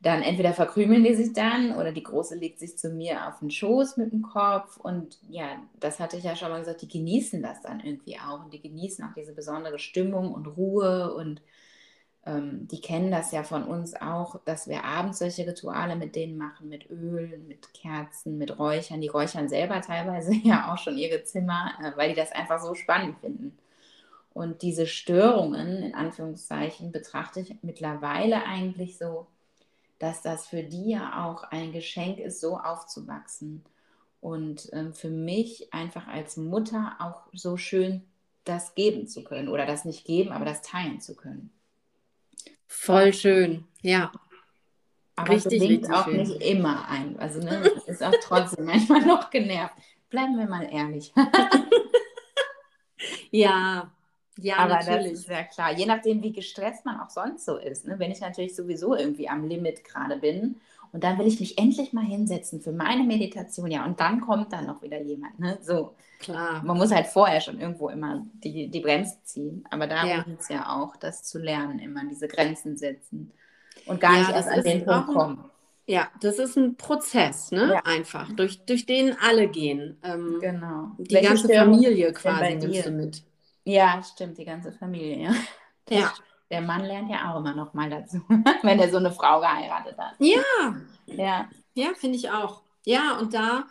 dann 0.00 0.22
entweder 0.22 0.52
verkrümeln 0.52 1.02
die 1.02 1.14
sich 1.14 1.32
dann 1.32 1.74
oder 1.76 1.90
die 1.92 2.04
Große 2.04 2.36
legt 2.36 2.60
sich 2.60 2.78
zu 2.78 2.90
mir 2.90 3.26
auf 3.26 3.40
den 3.40 3.50
Schoß 3.50 3.96
mit 3.96 4.12
dem 4.12 4.22
Kopf. 4.22 4.76
Und 4.76 5.18
ja, 5.28 5.60
das 5.80 5.98
hatte 5.98 6.16
ich 6.16 6.24
ja 6.24 6.36
schon 6.36 6.50
mal 6.50 6.60
gesagt, 6.60 6.82
die 6.82 6.88
genießen 6.88 7.42
das 7.42 7.62
dann 7.62 7.80
irgendwie 7.80 8.18
auch. 8.18 8.44
Und 8.44 8.52
die 8.52 8.62
genießen 8.62 9.04
auch 9.04 9.14
diese 9.14 9.32
besondere 9.32 9.78
Stimmung 9.80 10.32
und 10.32 10.46
Ruhe. 10.46 11.12
Und 11.14 11.42
ähm, 12.26 12.68
die 12.68 12.80
kennen 12.80 13.10
das 13.10 13.32
ja 13.32 13.42
von 13.42 13.64
uns 13.64 13.94
auch, 14.00 14.40
dass 14.44 14.68
wir 14.68 14.84
abends 14.84 15.18
solche 15.18 15.46
Rituale 15.46 15.96
mit 15.96 16.14
denen 16.14 16.38
machen, 16.38 16.68
mit 16.68 16.88
Öl, 16.90 17.38
mit 17.48 17.74
Kerzen, 17.74 18.38
mit 18.38 18.56
Räuchern. 18.56 19.00
Die 19.00 19.08
räuchern 19.08 19.48
selber 19.48 19.80
teilweise 19.80 20.32
ja 20.44 20.72
auch 20.72 20.78
schon 20.78 20.96
ihre 20.96 21.24
Zimmer, 21.24 21.72
äh, 21.82 21.96
weil 21.96 22.10
die 22.10 22.14
das 22.14 22.30
einfach 22.32 22.60
so 22.60 22.74
spannend 22.74 23.18
finden. 23.18 23.58
Und 24.32 24.62
diese 24.62 24.86
Störungen, 24.86 25.82
in 25.82 25.94
Anführungszeichen, 25.96 26.92
betrachte 26.92 27.40
ich 27.40 27.56
mittlerweile 27.62 28.44
eigentlich 28.44 28.96
so, 28.98 29.26
dass 29.98 30.22
das 30.22 30.46
für 30.46 30.62
die 30.62 30.90
ja 30.90 31.24
auch 31.26 31.44
ein 31.44 31.72
Geschenk 31.72 32.18
ist, 32.18 32.40
so 32.40 32.58
aufzuwachsen. 32.58 33.64
Und 34.20 34.68
ähm, 34.72 34.94
für 34.94 35.10
mich 35.10 35.72
einfach 35.72 36.08
als 36.08 36.36
Mutter 36.36 36.96
auch 36.98 37.28
so 37.32 37.56
schön, 37.56 38.04
das 38.44 38.74
geben 38.74 39.06
zu 39.06 39.22
können. 39.22 39.48
Oder 39.48 39.66
das 39.66 39.84
nicht 39.84 40.04
geben, 40.04 40.32
aber 40.32 40.44
das 40.44 40.62
teilen 40.62 41.00
zu 41.00 41.14
können. 41.14 41.50
Voll 42.66 43.12
schön, 43.12 43.64
ja. 43.82 44.12
Aber 45.16 45.34
richtig, 45.34 45.62
richtig 45.62 45.90
auch 45.92 46.04
schön. 46.04 46.16
nicht 46.16 46.40
immer 46.42 46.88
ein. 46.88 47.18
Also 47.18 47.40
ne, 47.40 47.70
ist 47.86 48.02
auch 48.02 48.14
trotzdem 48.22 48.64
manchmal 48.66 49.04
noch 49.04 49.30
genervt. 49.30 49.74
Bleiben 50.10 50.38
wir 50.38 50.46
mal 50.46 50.68
ehrlich. 50.70 51.12
ja, 53.30 53.90
ja, 54.40 54.56
aber 54.56 54.74
natürlich. 54.74 55.12
das 55.12 55.20
ist 55.20 55.28
ja 55.28 55.42
klar. 55.42 55.72
Je 55.72 55.86
nachdem, 55.86 56.22
wie 56.22 56.32
gestresst 56.32 56.84
man 56.84 57.00
auch 57.00 57.10
sonst 57.10 57.44
so 57.44 57.56
ist. 57.56 57.86
Ne? 57.86 57.98
Wenn 57.98 58.10
ich 58.10 58.20
natürlich 58.20 58.54
sowieso 58.54 58.94
irgendwie 58.94 59.28
am 59.28 59.46
Limit 59.46 59.84
gerade 59.84 60.16
bin 60.16 60.56
und 60.92 61.04
dann 61.04 61.18
will 61.18 61.26
ich 61.26 61.40
mich 61.40 61.58
endlich 61.58 61.92
mal 61.92 62.04
hinsetzen 62.04 62.60
für 62.60 62.72
meine 62.72 63.02
Meditation, 63.02 63.70
ja, 63.70 63.84
und 63.84 64.00
dann 64.00 64.20
kommt 64.20 64.52
dann 64.52 64.66
noch 64.66 64.82
wieder 64.82 65.00
jemand. 65.02 65.38
Ne? 65.38 65.58
So. 65.62 65.94
Klar. 66.20 66.62
Man 66.64 66.76
muss 66.76 66.92
halt 66.92 67.06
vorher 67.06 67.40
schon 67.40 67.60
irgendwo 67.60 67.88
immer 67.88 68.26
die, 68.42 68.68
die 68.68 68.80
Bremse 68.80 69.18
ziehen. 69.22 69.64
Aber 69.70 69.86
da 69.86 70.04
ja. 70.04 70.22
geht 70.22 70.40
es 70.40 70.48
ja 70.48 70.68
auch, 70.68 70.96
das 70.96 71.22
zu 71.22 71.38
lernen, 71.38 71.78
immer 71.78 72.02
diese 72.08 72.26
Grenzen 72.26 72.76
setzen 72.76 73.32
und 73.86 74.00
gar 74.00 74.14
ja, 74.14 74.18
nicht 74.18 74.30
erst 74.30 74.48
an 74.48 74.62
den 74.62 74.84
Punkt 74.84 75.08
kommen. 75.08 75.44
Ja, 75.86 76.08
das 76.20 76.38
ist 76.38 76.56
ein 76.56 76.76
Prozess, 76.76 77.50
ne? 77.50 77.70
Ja. 77.72 77.80
Einfach, 77.84 78.30
durch, 78.32 78.60
durch 78.66 78.84
den 78.84 79.16
alle 79.18 79.48
gehen. 79.48 79.96
Ähm, 80.02 80.36
genau. 80.38 80.90
Die 80.98 81.14
Welche 81.14 81.28
ganze 81.28 81.48
Familie 81.48 82.12
quasi 82.12 82.56
nimmst 82.56 82.86
du 82.86 82.90
mit. 82.90 83.22
Ja, 83.68 84.02
stimmt, 84.02 84.38
die 84.38 84.46
ganze 84.46 84.72
Familie, 84.72 85.24
ja. 85.24 85.34
Ja. 85.90 86.14
Der 86.50 86.62
Mann 86.62 86.86
lernt 86.86 87.10
ja 87.10 87.30
auch 87.30 87.38
immer 87.38 87.54
noch 87.54 87.74
mal 87.74 87.90
dazu, 87.90 88.22
wenn 88.62 88.78
er 88.78 88.90
so 88.90 88.96
eine 88.96 89.12
Frau 89.12 89.40
geheiratet 89.40 89.98
hat. 89.98 90.14
Ja. 90.18 90.74
Ja. 91.04 91.50
Ja, 91.74 91.88
finde 91.94 92.16
ich 92.16 92.30
auch. 92.30 92.62
Ja, 92.86 93.18
und 93.18 93.34
da 93.34 93.66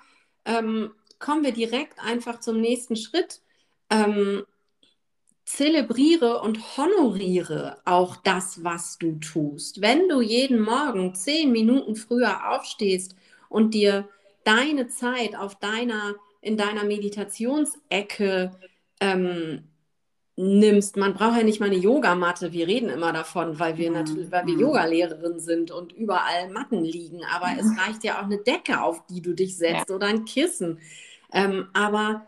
ähm, 0.46 0.94
kommen 1.18 1.44
wir 1.44 1.52
direkt 1.52 2.00
einfach 2.00 2.40
zum 2.40 2.62
nächsten 2.62 2.96
Schritt. 2.96 3.42
Ähm, 3.90 4.46
zelebriere 5.46 6.42
und 6.42 6.78
honoriere 6.78 7.82
auch 7.86 8.18
das, 8.18 8.64
was 8.64 9.00
du 9.00 9.14
tust. 9.14 9.82
Wenn 9.82 10.10
du 10.10 10.22
jeden 10.22 10.60
Morgen 10.60 11.16
zehn 11.16 11.52
Minuten 11.52 11.96
früher 11.96 12.52
aufstehst 12.52 13.16
und 13.50 13.74
dir 13.74 14.08
deine 14.44 14.90
Zeit 14.90 15.36
auf 15.36 15.56
deiner, 15.56 16.14
in 16.42 16.56
deiner 16.56 16.84
Meditationsecke 16.84 18.52
ähm, 19.00 19.64
nimmst. 20.38 20.98
Man 20.98 21.16
braucht 21.16 21.36
ja 21.36 21.44
nicht 21.44 21.60
mal 21.60 21.66
eine 21.66 21.78
Yogamatte. 21.78 22.54
Wir 22.54 22.68
reden 22.68 22.90
immer 22.90 23.12
davon, 23.12 23.60
weil 23.60 23.78
wir 23.78 23.90
natürlich, 23.92 24.32
weil 24.32 24.46
wir 24.46 24.54
Yogalehrerin 24.54 25.40
sind 25.40 25.72
und 25.72 25.92
überall 25.92 26.50
Matten 26.50 26.84
liegen. 26.84 27.22
Aber 27.26 27.48
es 27.60 27.66
reicht 27.78 28.04
ja 28.04 28.20
auch 28.20 28.26
eine 28.26 28.38
Decke, 28.38 28.82
auf 28.82 29.06
die 29.08 29.22
du 29.22 29.34
dich 29.34 29.58
setzt 29.58 29.90
ja. 29.90 29.96
oder 29.96 30.08
ein 30.08 30.26
Kissen. 30.26 30.80
Ähm, 31.34 31.68
aber 31.74 32.28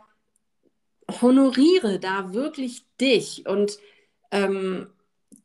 honoriere 1.21 1.99
da 1.99 2.33
wirklich 2.33 2.83
dich 2.99 3.47
und 3.47 3.77
ähm, 4.31 4.87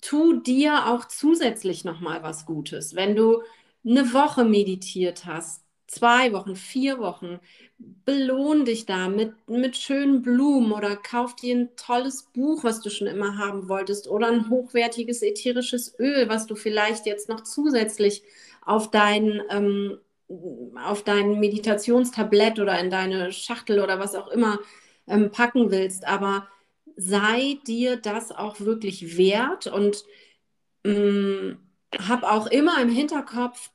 tu 0.00 0.40
dir 0.40 0.87
auch 0.87 1.04
zusätzlich 1.06 1.85
noch 1.85 2.00
mal 2.00 2.23
was 2.23 2.47
Gutes. 2.47 2.94
Wenn 2.94 3.14
du 3.14 3.42
eine 3.87 4.12
Woche 4.14 4.44
meditiert 4.44 5.26
hast, 5.26 5.62
zwei 5.87 6.33
Wochen, 6.33 6.56
vier 6.56 6.99
Wochen, 6.99 7.40
belohn 8.05 8.64
dich 8.64 8.87
da 8.87 9.09
mit, 9.09 9.33
mit 9.49 9.76
schönen 9.76 10.23
Blumen 10.23 10.73
oder 10.73 10.97
kauf 10.97 11.35
dir 11.37 11.57
ein 11.57 11.76
tolles 11.76 12.25
Buch, 12.35 12.64
was 12.64 12.81
du 12.81 12.91
schon 12.91 13.07
immer 13.07 13.38
haben 13.38 13.69
wolltest 13.69 14.09
oder 14.09 14.29
ein 14.29 14.50
hochwertiges 14.50 15.23
ätherisches 15.23 15.99
Öl, 15.99 16.29
was 16.29 16.47
du 16.47 16.55
vielleicht 16.55 17.07
jetzt 17.07 17.29
noch 17.29 17.43
zusätzlich 17.43 18.23
auf 18.62 18.91
dein, 18.91 19.43
ähm, 19.50 19.99
auf 20.83 21.03
dein 21.03 21.41
Meditationstablett 21.41 22.59
oder 22.59 22.79
in 22.79 22.91
deine 22.91 23.33
Schachtel 23.33 23.81
oder 23.81 23.99
was 23.99 24.14
auch 24.14 24.29
immer 24.29 24.59
ähm, 25.07 25.31
packen 25.31 25.71
willst. 25.71 26.07
Aber 26.07 26.49
sei 26.97 27.59
dir 27.67 27.97
das 27.97 28.33
auch 28.33 28.61
wirklich 28.61 29.17
wert 29.17 29.67
und 29.67 30.05
ähm, 30.85 31.59
hab 31.99 32.23
auch 32.25 32.47
immer 32.47 32.81
im 32.81 32.88
Hinterkopf, 32.88 33.71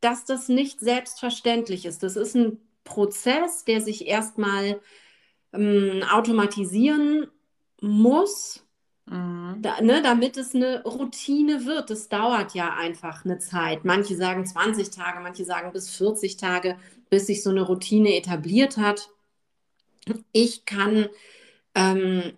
dass 0.00 0.24
das 0.24 0.48
nicht 0.48 0.80
selbstverständlich 0.80 1.86
ist. 1.86 2.02
Das 2.02 2.16
ist 2.16 2.34
ein 2.34 2.58
Prozess, 2.84 3.64
der 3.64 3.80
sich 3.80 4.06
erstmal 4.06 4.80
ähm, 5.52 6.02
automatisieren 6.10 7.28
muss, 7.80 8.64
mhm. 9.06 9.58
da, 9.60 9.80
ne, 9.80 10.02
damit 10.02 10.36
es 10.36 10.54
eine 10.54 10.82
Routine 10.84 11.66
wird. 11.66 11.90
Das 11.90 12.08
dauert 12.08 12.54
ja 12.54 12.74
einfach 12.74 13.24
eine 13.24 13.38
Zeit. 13.38 13.84
Manche 13.84 14.16
sagen 14.16 14.46
20 14.46 14.90
Tage, 14.90 15.20
manche 15.20 15.44
sagen 15.44 15.72
bis 15.72 15.90
40 15.90 16.36
Tage, 16.36 16.76
bis 17.10 17.26
sich 17.26 17.42
so 17.42 17.50
eine 17.50 17.62
Routine 17.62 18.16
etabliert 18.16 18.76
hat. 18.76 19.10
Ich 20.32 20.64
kann 20.64 21.08
ähm, 21.74 22.32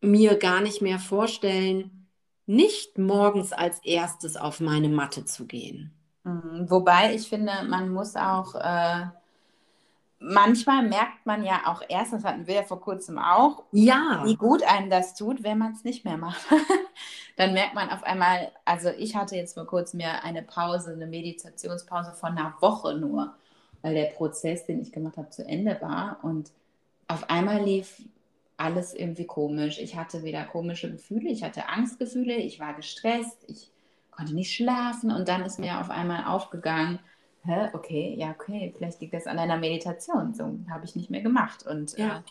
mir 0.00 0.36
gar 0.36 0.60
nicht 0.60 0.80
mehr 0.80 0.98
vorstellen, 0.98 2.08
nicht 2.46 2.98
morgens 2.98 3.52
als 3.52 3.78
erstes 3.84 4.36
auf 4.36 4.60
meine 4.60 4.88
Matte 4.88 5.24
zu 5.24 5.46
gehen. 5.46 5.92
Mhm. 6.24 6.66
Wobei 6.68 7.14
ich 7.14 7.28
finde, 7.28 7.52
man 7.68 7.90
muss 7.90 8.16
auch 8.16 8.54
äh, 8.54 9.06
manchmal 10.20 10.82
merkt 10.82 11.24
man 11.24 11.42
ja 11.42 11.62
auch 11.66 11.82
erst, 11.88 12.12
das 12.12 12.24
hatten 12.24 12.46
wir 12.46 12.54
ja 12.54 12.62
vor 12.62 12.80
kurzem 12.80 13.18
auch, 13.18 13.64
ja. 13.72 14.22
wie 14.24 14.36
gut 14.36 14.62
einem 14.62 14.90
das 14.90 15.14
tut, 15.14 15.42
wenn 15.42 15.58
man 15.58 15.72
es 15.72 15.82
nicht 15.82 16.04
mehr 16.04 16.18
macht. 16.18 16.40
Dann 17.36 17.54
merkt 17.54 17.74
man 17.74 17.88
auf 17.90 18.04
einmal, 18.04 18.52
also 18.64 18.90
ich 18.90 19.16
hatte 19.16 19.34
jetzt 19.34 19.54
vor 19.54 19.66
kurzem 19.66 19.98
mir 19.98 20.22
eine 20.22 20.42
Pause, 20.42 20.92
eine 20.92 21.06
Meditationspause 21.06 22.12
von 22.12 22.36
einer 22.36 22.54
Woche 22.60 22.94
nur, 22.94 23.34
weil 23.82 23.94
der 23.94 24.06
Prozess, 24.06 24.66
den 24.66 24.80
ich 24.80 24.92
gemacht 24.92 25.16
habe, 25.16 25.30
zu 25.30 25.44
Ende 25.46 25.78
war 25.80 26.18
und 26.22 26.50
auf 27.08 27.28
einmal 27.30 27.62
lief 27.62 28.02
alles 28.58 28.92
irgendwie 28.92 29.24
komisch. 29.24 29.78
Ich 29.78 29.96
hatte 29.96 30.22
wieder 30.22 30.44
komische 30.44 30.92
Gefühle, 30.92 31.30
ich 31.30 31.42
hatte 31.42 31.68
Angstgefühle, 31.68 32.36
ich 32.36 32.60
war 32.60 32.74
gestresst, 32.74 33.38
ich 33.48 33.70
konnte 34.10 34.34
nicht 34.34 34.54
schlafen 34.54 35.10
und 35.10 35.28
dann 35.28 35.46
ist 35.46 35.58
mir 35.58 35.80
auf 35.80 35.88
einmal 35.88 36.24
aufgegangen, 36.24 36.98
hä, 37.44 37.70
okay, 37.72 38.14
ja, 38.18 38.30
okay, 38.30 38.74
vielleicht 38.76 39.00
liegt 39.00 39.14
das 39.14 39.26
an 39.26 39.38
einer 39.38 39.56
Meditation. 39.56 40.34
So 40.34 40.58
habe 40.70 40.84
ich 40.84 40.96
nicht 40.96 41.10
mehr 41.10 41.22
gemacht. 41.22 41.66
Und 41.66 41.96
ja. 41.98 42.18
äh, 42.18 42.22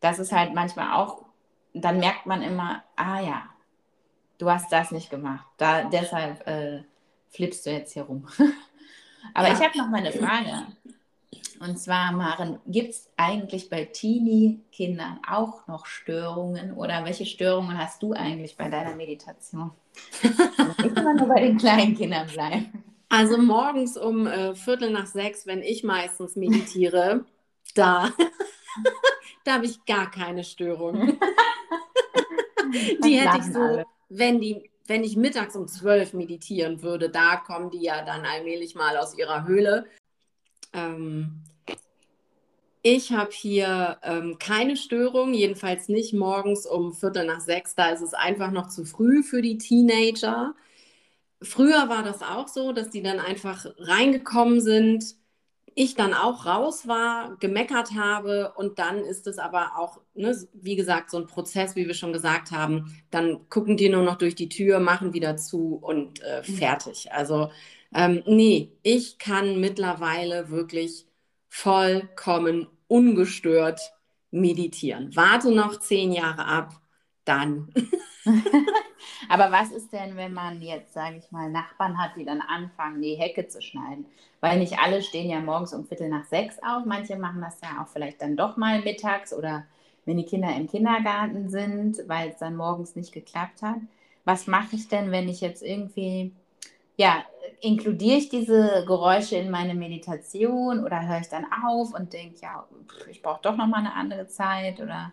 das 0.00 0.18
ist 0.18 0.32
halt 0.32 0.54
manchmal 0.54 0.92
auch, 0.94 1.24
dann 1.74 1.98
merkt 1.98 2.26
man 2.26 2.42
immer, 2.42 2.82
ah 2.96 3.20
ja, 3.20 3.42
du 4.38 4.50
hast 4.50 4.72
das 4.72 4.90
nicht 4.90 5.10
gemacht. 5.10 5.46
Da, 5.56 5.84
deshalb 5.84 6.46
äh, 6.46 6.82
flippst 7.30 7.66
du 7.66 7.70
jetzt 7.70 7.92
hier 7.92 8.04
rum. 8.04 8.26
Aber 9.34 9.48
ja. 9.48 9.54
ich 9.54 9.60
habe 9.60 9.76
noch 9.76 9.88
mal 9.88 9.98
eine 9.98 10.12
Frage. 10.12 10.66
Und 11.60 11.78
zwar, 11.78 12.12
Maren, 12.12 12.60
gibt 12.66 12.90
es 12.90 13.10
eigentlich 13.16 13.68
bei 13.68 13.84
Teenie-Kindern 13.84 15.20
auch 15.28 15.66
noch 15.66 15.86
Störungen 15.86 16.72
oder 16.72 17.04
welche 17.04 17.26
Störungen 17.26 17.76
hast 17.76 18.02
du 18.02 18.12
eigentlich 18.12 18.56
bei 18.56 18.68
deiner 18.68 18.94
Meditation? 18.94 19.72
Nicht 20.22 20.96
immer 20.96 21.14
nur 21.14 21.26
bei 21.26 21.40
den 21.40 21.58
kleinen 21.58 21.96
Kindern 21.96 22.28
bleiben. 22.28 22.87
Also 23.08 23.38
morgens 23.38 23.96
um 23.96 24.26
äh, 24.26 24.54
Viertel 24.54 24.90
nach 24.90 25.06
sechs, 25.06 25.46
wenn 25.46 25.62
ich 25.62 25.82
meistens 25.82 26.36
meditiere, 26.36 27.24
da, 27.74 28.12
da 29.44 29.54
habe 29.54 29.66
ich 29.66 29.84
gar 29.86 30.10
keine 30.10 30.44
Störung. 30.44 31.18
die 33.04 33.18
hätte 33.18 33.38
ich 33.38 33.52
so, 33.52 33.60
alle. 33.60 33.86
wenn 34.08 34.40
die, 34.40 34.70
wenn 34.86 35.04
ich 35.04 35.16
mittags 35.16 35.56
um 35.56 35.68
zwölf 35.68 36.12
meditieren 36.12 36.82
würde, 36.82 37.10
da 37.10 37.36
kommen 37.36 37.70
die 37.70 37.82
ja 37.82 38.04
dann 38.04 38.24
allmählich 38.24 38.74
mal 38.74 38.96
aus 38.96 39.16
ihrer 39.16 39.46
Höhle. 39.46 39.86
Ähm, 40.72 41.42
ich 42.82 43.12
habe 43.12 43.30
hier 43.32 43.98
ähm, 44.02 44.36
keine 44.38 44.76
Störung, 44.76 45.34
jedenfalls 45.34 45.88
nicht 45.88 46.14
morgens 46.14 46.64
um 46.64 46.94
Viertel 46.94 47.26
nach 47.26 47.40
sechs. 47.40 47.74
Da 47.74 47.90
ist 47.90 48.02
es 48.02 48.14
einfach 48.14 48.50
noch 48.50 48.68
zu 48.68 48.84
früh 48.84 49.22
für 49.22 49.42
die 49.42 49.58
Teenager. 49.58 50.54
Früher 51.42 51.88
war 51.88 52.02
das 52.02 52.22
auch 52.22 52.48
so, 52.48 52.72
dass 52.72 52.90
die 52.90 53.02
dann 53.02 53.20
einfach 53.20 53.66
reingekommen 53.78 54.60
sind, 54.60 55.04
ich 55.74 55.94
dann 55.94 56.12
auch 56.12 56.44
raus 56.44 56.88
war, 56.88 57.36
gemeckert 57.36 57.92
habe 57.94 58.52
und 58.56 58.80
dann 58.80 58.98
ist 58.98 59.28
es 59.28 59.38
aber 59.38 59.78
auch, 59.78 60.00
ne, 60.14 60.36
wie 60.52 60.74
gesagt, 60.74 61.08
so 61.08 61.18
ein 61.18 61.28
Prozess, 61.28 61.76
wie 61.76 61.86
wir 61.86 61.94
schon 61.94 62.12
gesagt 62.12 62.50
haben. 62.50 63.00
Dann 63.12 63.48
gucken 63.48 63.76
die 63.76 63.88
nur 63.88 64.02
noch 64.02 64.16
durch 64.16 64.34
die 64.34 64.48
Tür, 64.48 64.80
machen 64.80 65.12
wieder 65.12 65.36
zu 65.36 65.76
und 65.76 66.20
äh, 66.22 66.42
mhm. 66.44 66.52
fertig. 66.56 67.12
Also 67.12 67.50
ähm, 67.94 68.24
nee, 68.26 68.72
ich 68.82 69.18
kann 69.18 69.60
mittlerweile 69.60 70.50
wirklich 70.50 71.06
vollkommen 71.48 72.66
ungestört 72.88 73.80
meditieren. 74.30 75.14
Warte 75.14 75.52
noch 75.52 75.78
zehn 75.78 76.12
Jahre 76.12 76.44
ab, 76.44 76.80
dann. 77.24 77.72
Aber 79.28 79.52
was 79.52 79.70
ist 79.70 79.92
denn, 79.92 80.16
wenn 80.16 80.32
man 80.32 80.62
jetzt, 80.62 80.94
sage 80.94 81.16
ich 81.16 81.30
mal, 81.30 81.50
Nachbarn 81.50 81.98
hat, 81.98 82.16
die 82.16 82.24
dann 82.24 82.40
anfangen, 82.40 83.02
die 83.02 83.14
Hecke 83.14 83.48
zu 83.48 83.60
schneiden? 83.62 84.06
Weil 84.40 84.58
nicht 84.58 84.78
alle 84.78 85.02
stehen 85.02 85.30
ja 85.30 85.40
morgens 85.40 85.74
um 85.74 85.84
Viertel 85.86 86.08
nach 86.08 86.24
sechs 86.24 86.58
auf. 86.62 86.84
Manche 86.86 87.16
machen 87.16 87.40
das 87.40 87.60
ja 87.62 87.82
auch 87.82 87.88
vielleicht 87.88 88.22
dann 88.22 88.36
doch 88.36 88.56
mal 88.56 88.80
mittags 88.80 89.32
oder 89.32 89.64
wenn 90.06 90.16
die 90.16 90.24
Kinder 90.24 90.54
im 90.54 90.68
Kindergarten 90.68 91.50
sind, 91.50 91.98
weil 92.06 92.30
es 92.30 92.38
dann 92.38 92.56
morgens 92.56 92.96
nicht 92.96 93.12
geklappt 93.12 93.62
hat. 93.62 93.78
Was 94.24 94.46
mache 94.46 94.76
ich 94.76 94.88
denn, 94.88 95.10
wenn 95.10 95.28
ich 95.28 95.40
jetzt 95.40 95.62
irgendwie 95.62 96.32
ja, 96.98 97.24
inkludiere 97.60 98.18
ich 98.18 98.28
diese 98.28 98.84
Geräusche 98.86 99.36
in 99.36 99.50
meine 99.50 99.74
Meditation 99.74 100.84
oder 100.84 101.06
höre 101.06 101.20
ich 101.20 101.28
dann 101.28 101.46
auf 101.64 101.94
und 101.94 102.12
denke, 102.12 102.40
ja, 102.42 102.66
ich 103.08 103.22
brauche 103.22 103.40
doch 103.40 103.56
noch 103.56 103.68
mal 103.68 103.78
eine 103.78 103.94
andere 103.94 104.26
Zeit 104.26 104.80
oder? 104.80 105.12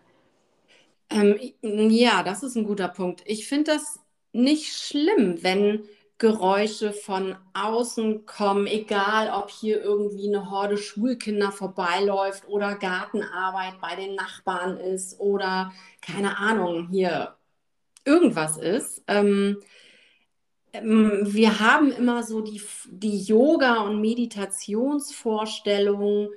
Ähm, 1.08 1.38
ja, 1.62 2.24
das 2.24 2.42
ist 2.42 2.56
ein 2.56 2.64
guter 2.64 2.88
Punkt. 2.88 3.22
Ich 3.24 3.46
finde 3.46 3.72
das 3.72 4.00
nicht 4.36 4.72
schlimm, 4.72 5.42
wenn 5.42 5.84
Geräusche 6.18 6.92
von 6.92 7.36
außen 7.52 8.24
kommen, 8.24 8.66
egal 8.66 9.30
ob 9.30 9.50
hier 9.50 9.82
irgendwie 9.82 10.28
eine 10.28 10.50
Horde 10.50 10.78
Schulkinder 10.78 11.52
vorbeiläuft 11.52 12.48
oder 12.48 12.74
Gartenarbeit 12.74 13.74
bei 13.82 13.96
den 13.96 14.14
Nachbarn 14.14 14.78
ist 14.78 15.20
oder 15.20 15.72
keine 16.00 16.38
Ahnung, 16.38 16.88
hier 16.90 17.36
irgendwas 18.06 18.56
ist. 18.56 19.02
Ähm, 19.08 19.58
ähm, 20.72 21.20
wir 21.24 21.60
haben 21.60 21.92
immer 21.92 22.22
so 22.22 22.40
die, 22.40 22.62
die 22.88 23.22
Yoga- 23.22 23.82
und 23.82 24.00
Meditationsvorstellung 24.00 26.30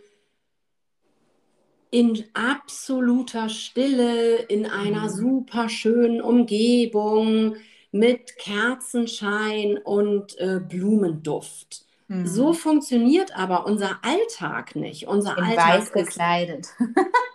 in 1.92 2.26
absoluter 2.34 3.48
Stille, 3.50 4.38
in 4.44 4.66
einer 4.66 5.04
mhm. 5.04 5.10
super 5.10 5.70
schönen 5.70 6.22
Umgebung 6.22 7.56
mit 7.92 8.38
Kerzenschein 8.38 9.78
und 9.78 10.38
äh, 10.40 10.60
Blumenduft. 10.60 11.86
Mhm. 12.08 12.28
So 12.28 12.54
funktioniert 12.54 13.36
aber 13.36 13.66
unser 13.66 14.00
Alltag 14.04 14.76
nicht. 14.76 15.08
Unser 15.08 15.38
in 15.38 15.44
Alltag 15.44 15.80
weiß 15.80 15.92
gekleidet. 15.92 16.68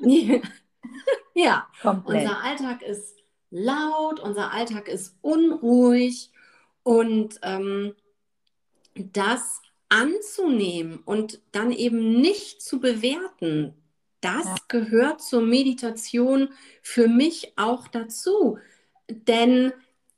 ja, 1.34 1.66
Komplett. 1.82 2.22
unser 2.22 2.42
Alltag 2.42 2.82
ist 2.82 3.16
laut, 3.50 4.20
unser 4.20 4.52
Alltag 4.52 4.88
ist 4.88 5.16
unruhig 5.22 6.30
und 6.82 7.38
ähm, 7.42 7.94
das 8.94 9.62
anzunehmen 9.88 10.98
und 11.04 11.40
dann 11.52 11.70
eben 11.70 12.20
nicht 12.20 12.60
zu 12.60 12.80
bewerten, 12.80 13.74
das 14.20 14.44
ja. 14.44 14.56
gehört 14.68 15.22
zur 15.22 15.42
Meditation 15.42 16.48
für 16.82 17.08
mich 17.08 17.52
auch 17.56 17.86
dazu. 17.86 18.58
Denn 19.08 19.72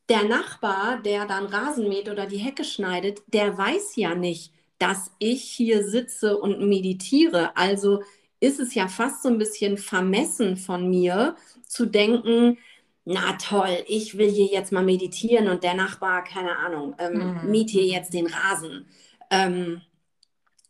der 0.08 0.24
Nachbar, 0.24 1.00
der 1.02 1.26
dann 1.26 1.46
Rasen 1.46 1.88
mäht 1.88 2.08
oder 2.08 2.26
die 2.26 2.38
Hecke 2.38 2.64
schneidet, 2.64 3.22
der 3.26 3.56
weiß 3.56 3.96
ja 3.96 4.14
nicht, 4.14 4.52
dass 4.78 5.10
ich 5.18 5.42
hier 5.42 5.88
sitze 5.88 6.38
und 6.38 6.60
meditiere. 6.60 7.56
Also 7.56 8.02
ist 8.40 8.60
es 8.60 8.74
ja 8.74 8.88
fast 8.88 9.22
so 9.22 9.28
ein 9.28 9.38
bisschen 9.38 9.78
vermessen 9.78 10.56
von 10.56 10.88
mir 10.88 11.36
zu 11.66 11.86
denken, 11.86 12.58
na 13.04 13.32
toll, 13.34 13.84
ich 13.86 14.18
will 14.18 14.30
hier 14.30 14.46
jetzt 14.46 14.72
mal 14.72 14.84
meditieren 14.84 15.48
und 15.48 15.62
der 15.62 15.74
Nachbar, 15.74 16.24
keine 16.24 16.56
Ahnung, 16.58 16.94
ähm, 16.98 17.40
mhm. 17.42 17.50
mäht 17.50 17.70
hier 17.70 17.84
jetzt 17.84 18.12
den 18.12 18.26
Rasen. 18.26 18.86
Ähm, 19.30 19.80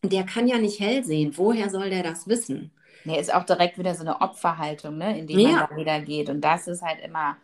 der 0.02 0.24
kann 0.24 0.46
ja 0.46 0.58
nicht 0.58 0.78
hell 0.78 1.02
sehen. 1.02 1.32
Woher 1.36 1.70
soll 1.70 1.90
der 1.90 2.02
das 2.02 2.28
wissen? 2.28 2.70
Nee, 3.04 3.18
ist 3.20 3.34
auch 3.34 3.44
direkt 3.44 3.78
wieder 3.78 3.94
so 3.94 4.02
eine 4.02 4.20
Opferhaltung, 4.20 4.98
ne, 4.98 5.18
in 5.18 5.26
die 5.26 5.42
ja. 5.42 5.50
man 5.50 5.68
da 5.70 5.76
wieder 5.76 6.00
geht. 6.00 6.28
Und 6.28 6.40
das 6.42 6.66
ist 6.66 6.82
halt 6.82 7.00
immer 7.04 7.36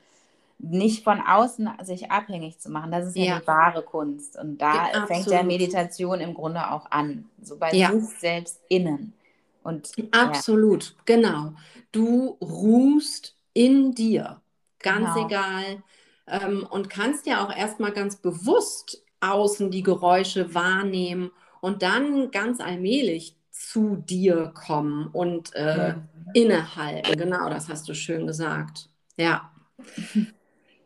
nicht 0.63 1.03
von 1.03 1.21
außen 1.21 1.69
sich 1.83 2.11
abhängig 2.11 2.59
zu 2.61 2.71
machen. 2.71 2.93
Das 2.93 3.07
ist 3.07 3.17
ja, 3.17 3.25
ja. 3.25 3.41
die 3.41 3.47
wahre 3.47 3.83
Kunst. 3.83 4.39
Und 4.39 4.59
da 4.59 4.91
ja, 4.93 5.07
fängt 5.07 5.29
der 5.29 5.43
Meditation 5.43 6.21
im 6.21 6.35
Grunde 6.35 6.71
auch 6.71 6.91
an. 6.91 7.27
So 7.43 7.59
bei 7.59 7.73
ja. 7.73 7.91
sich 7.93 8.19
selbst 8.19 8.61
innen. 8.69 9.13
Und, 9.63 9.93
Absolut, 10.13 10.95
genau. 11.05 11.53
Du 11.91 12.39
ruhst 12.41 13.37
in 13.53 13.93
dir 13.93 14.41
ganz 14.81 15.15
genau. 15.15 15.27
egal. 15.27 15.83
Ähm, 16.29 16.67
und 16.71 16.89
kannst 16.89 17.27
ja 17.27 17.45
auch 17.45 17.55
erstmal 17.55 17.93
ganz 17.93 18.17
bewusst 18.17 19.05
außen 19.21 19.71
die 19.71 19.83
Geräusche 19.83 20.55
wahrnehmen 20.55 21.31
und 21.61 21.83
dann 21.83 22.31
ganz 22.31 22.61
allmählich 22.61 23.37
zu 23.51 23.97
dir 23.97 24.53
kommen 24.55 25.09
und 25.09 25.55
äh, 25.55 25.77
ja. 25.77 26.03
innehalten. 26.35 27.17
Genau, 27.17 27.49
das 27.49 27.69
hast 27.69 27.89
du 27.89 27.95
schön 27.95 28.27
gesagt. 28.27 28.89
Ja. 29.17 29.51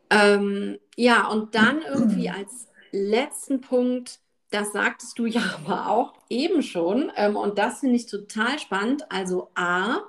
ähm, 0.09 0.77
ja, 0.95 1.27
und 1.27 1.55
dann 1.55 1.81
irgendwie 1.93 2.29
als 2.29 2.67
letzten 2.91 3.61
Punkt, 3.61 4.19
das 4.51 4.71
sagtest 4.73 5.17
du 5.19 5.25
ja 5.27 5.41
aber 5.65 5.89
auch 5.89 6.13
eben 6.29 6.61
schon, 6.63 7.11
ähm, 7.15 7.35
und 7.35 7.57
das 7.57 7.79
finde 7.81 7.95
ich 7.95 8.07
total 8.07 8.59
spannend. 8.59 9.05
Also 9.11 9.49
A, 9.55 10.01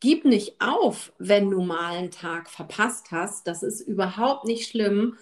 gib 0.00 0.24
nicht 0.24 0.60
auf, 0.60 1.12
wenn 1.18 1.50
du 1.50 1.62
mal 1.62 1.96
einen 1.96 2.10
Tag 2.10 2.50
verpasst 2.50 3.10
hast. 3.10 3.46
Das 3.46 3.62
ist 3.62 3.80
überhaupt 3.80 4.44
nicht 4.44 4.68
schlimm. 4.68 5.16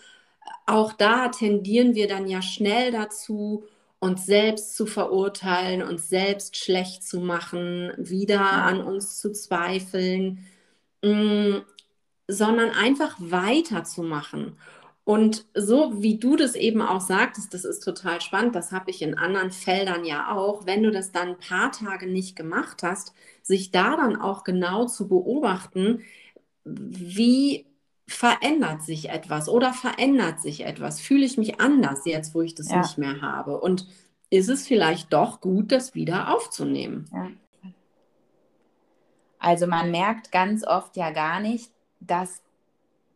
Auch 0.66 0.92
da 0.92 1.28
tendieren 1.28 1.94
wir 1.94 2.08
dann 2.08 2.26
ja 2.26 2.42
schnell 2.42 2.90
dazu, 2.90 3.64
uns 4.00 4.26
selbst 4.26 4.76
zu 4.76 4.86
verurteilen, 4.86 5.82
uns 5.82 6.08
selbst 6.08 6.56
schlecht 6.56 7.02
zu 7.04 7.20
machen, 7.20 7.92
wieder 7.96 8.40
an 8.42 8.82
uns 8.82 9.18
zu 9.18 9.32
zweifeln, 9.32 10.46
mm, 11.02 11.58
sondern 12.28 12.70
einfach 12.70 13.16
weiterzumachen. 13.18 14.56
Und 15.04 15.44
so 15.54 16.02
wie 16.02 16.18
du 16.18 16.34
das 16.34 16.54
eben 16.54 16.80
auch 16.80 17.02
sagtest, 17.02 17.52
das 17.52 17.66
ist 17.66 17.80
total 17.80 18.22
spannend, 18.22 18.54
das 18.54 18.72
habe 18.72 18.90
ich 18.90 19.02
in 19.02 19.18
anderen 19.18 19.50
Feldern 19.50 20.06
ja 20.06 20.34
auch, 20.34 20.64
wenn 20.64 20.82
du 20.82 20.90
das 20.90 21.12
dann 21.12 21.28
ein 21.28 21.38
paar 21.38 21.70
Tage 21.72 22.06
nicht 22.06 22.36
gemacht 22.36 22.82
hast, 22.82 23.12
sich 23.42 23.70
da 23.70 23.96
dann 23.96 24.16
auch 24.16 24.44
genau 24.44 24.86
zu 24.86 25.06
beobachten, 25.06 26.02
wie 26.64 27.66
verändert 28.06 28.82
sich 28.82 29.10
etwas 29.10 29.50
oder 29.50 29.74
verändert 29.74 30.40
sich 30.40 30.64
etwas? 30.64 31.00
Fühle 31.00 31.26
ich 31.26 31.36
mich 31.36 31.60
anders 31.60 32.06
jetzt, 32.06 32.34
wo 32.34 32.40
ich 32.40 32.54
das 32.54 32.70
ja. 32.70 32.78
nicht 32.78 32.96
mehr 32.96 33.20
habe? 33.20 33.60
Und 33.60 33.86
ist 34.30 34.48
es 34.48 34.66
vielleicht 34.66 35.12
doch 35.12 35.42
gut, 35.42 35.70
das 35.70 35.94
wieder 35.94 36.34
aufzunehmen? 36.34 37.06
Ja. 37.12 37.30
Also 39.38 39.66
man 39.66 39.90
merkt 39.90 40.32
ganz 40.32 40.66
oft 40.66 40.96
ja 40.96 41.10
gar 41.10 41.40
nicht, 41.40 41.70
dass 42.06 42.42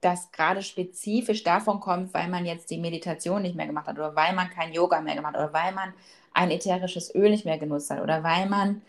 das 0.00 0.30
gerade 0.30 0.62
spezifisch 0.62 1.42
davon 1.42 1.80
kommt, 1.80 2.14
weil 2.14 2.28
man 2.28 2.46
jetzt 2.46 2.70
die 2.70 2.78
Meditation 2.78 3.42
nicht 3.42 3.56
mehr 3.56 3.66
gemacht 3.66 3.86
hat 3.86 3.98
oder 3.98 4.14
weil 4.14 4.32
man 4.34 4.50
kein 4.50 4.72
Yoga 4.72 5.00
mehr 5.00 5.16
gemacht 5.16 5.34
hat 5.34 5.42
oder 5.42 5.52
weil 5.52 5.72
man 5.72 5.92
ein 6.32 6.50
ätherisches 6.50 7.14
Öl 7.14 7.30
nicht 7.30 7.44
mehr 7.44 7.58
genutzt 7.58 7.90
hat 7.90 8.00
oder 8.00 8.22
weil 8.22 8.48
man, 8.48 8.82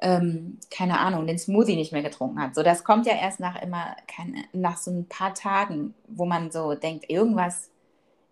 ähm, 0.00 0.58
keine 0.70 0.98
Ahnung, 0.98 1.26
den 1.26 1.38
Smoothie 1.38 1.76
nicht 1.76 1.92
mehr 1.92 2.02
getrunken 2.02 2.40
hat. 2.40 2.54
So, 2.54 2.62
das 2.62 2.82
kommt 2.82 3.06
ja 3.06 3.14
erst 3.14 3.38
nach 3.38 3.60
immer, 3.62 3.96
keine, 4.08 4.44
nach 4.52 4.76
so 4.76 4.90
ein 4.90 5.06
paar 5.06 5.34
Tagen, 5.34 5.94
wo 6.08 6.26
man 6.26 6.50
so 6.50 6.74
denkt, 6.74 7.08
irgendwas 7.08 7.70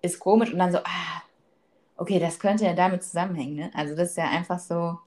ist 0.02 0.18
komisch 0.18 0.52
und 0.52 0.58
dann 0.58 0.72
so, 0.72 0.78
ah, 0.78 1.22
okay, 1.96 2.18
das 2.18 2.38
könnte 2.40 2.64
ja 2.64 2.74
damit 2.74 3.04
zusammenhängen. 3.04 3.54
Ne? 3.54 3.70
Also 3.74 3.94
das 3.94 4.10
ist 4.10 4.16
ja 4.16 4.28
einfach 4.28 4.58
so, 4.58 4.98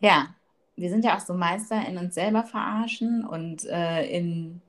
ja, 0.00 0.28
wir 0.76 0.90
sind 0.90 1.04
ja 1.04 1.16
auch 1.16 1.20
so 1.20 1.34
Meister 1.34 1.86
in 1.86 1.98
uns 1.98 2.14
selber 2.14 2.44
verarschen 2.44 3.26
und 3.26 3.64
äh, 3.64 4.04
in, 4.06 4.62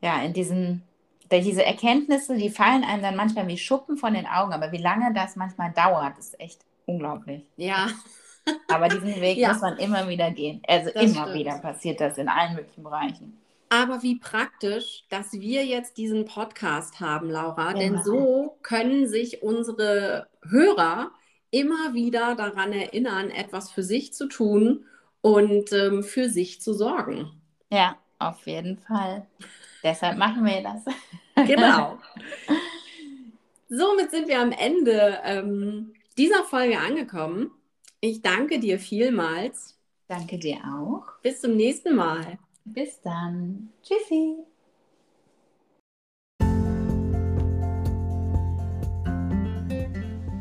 ja, 0.00 0.22
in 0.22 0.32
diesen, 0.32 0.82
diese 1.30 1.64
Erkenntnisse, 1.64 2.36
die 2.36 2.50
fallen 2.50 2.84
einem 2.84 3.02
dann 3.02 3.16
manchmal 3.16 3.46
wie 3.48 3.58
Schuppen 3.58 3.96
von 3.96 4.14
den 4.14 4.26
Augen, 4.26 4.52
aber 4.52 4.72
wie 4.72 4.78
lange 4.78 5.12
das 5.14 5.36
manchmal 5.36 5.72
dauert, 5.72 6.18
ist 6.18 6.38
echt 6.40 6.60
unglaublich. 6.86 7.42
Ja. 7.56 7.88
Aber 8.68 8.88
diesen 8.88 9.20
Weg 9.20 9.36
ja. 9.36 9.52
muss 9.52 9.60
man 9.60 9.76
immer 9.76 10.08
wieder 10.08 10.30
gehen. 10.30 10.62
Also 10.66 10.90
das 10.90 11.02
immer 11.02 11.24
stimmt. 11.24 11.34
wieder 11.34 11.58
passiert 11.58 12.00
das 12.00 12.16
in 12.16 12.30
allen 12.30 12.54
möglichen 12.54 12.82
Bereichen. 12.82 13.38
Aber 13.68 14.02
wie 14.02 14.18
praktisch, 14.18 15.04
dass 15.10 15.34
wir 15.34 15.66
jetzt 15.66 15.98
diesen 15.98 16.24
Podcast 16.24 17.00
haben, 17.00 17.28
Laura, 17.28 17.72
genau. 17.72 17.78
denn 17.78 18.02
so 18.02 18.56
können 18.62 19.06
sich 19.06 19.42
unsere 19.42 20.28
Hörer 20.48 21.10
immer 21.50 21.92
wieder 21.92 22.34
daran 22.34 22.72
erinnern, 22.72 23.30
etwas 23.30 23.70
für 23.70 23.82
sich 23.82 24.14
zu 24.14 24.26
tun 24.26 24.86
und 25.20 25.72
ähm, 25.72 26.02
für 26.02 26.30
sich 26.30 26.62
zu 26.62 26.72
sorgen. 26.72 27.30
Ja, 27.70 27.96
auf 28.18 28.46
jeden 28.46 28.78
Fall. 28.78 29.26
Deshalb 29.82 30.18
machen 30.18 30.44
wir 30.44 30.62
das. 30.62 30.84
Genau. 31.46 31.98
Somit 33.68 34.10
sind 34.10 34.28
wir 34.28 34.40
am 34.40 34.52
Ende 34.52 35.18
ähm, 35.24 35.94
dieser 36.16 36.44
Folge 36.44 36.78
angekommen. 36.78 37.50
Ich 38.00 38.22
danke 38.22 38.58
dir 38.60 38.78
vielmals. 38.78 39.78
Danke 40.08 40.38
dir 40.38 40.56
auch. 40.64 41.20
Bis 41.22 41.40
zum 41.40 41.54
nächsten 41.56 41.94
Mal. 41.94 42.38
Bis 42.64 43.00
dann. 43.02 43.70
Tschüssi. 43.82 44.36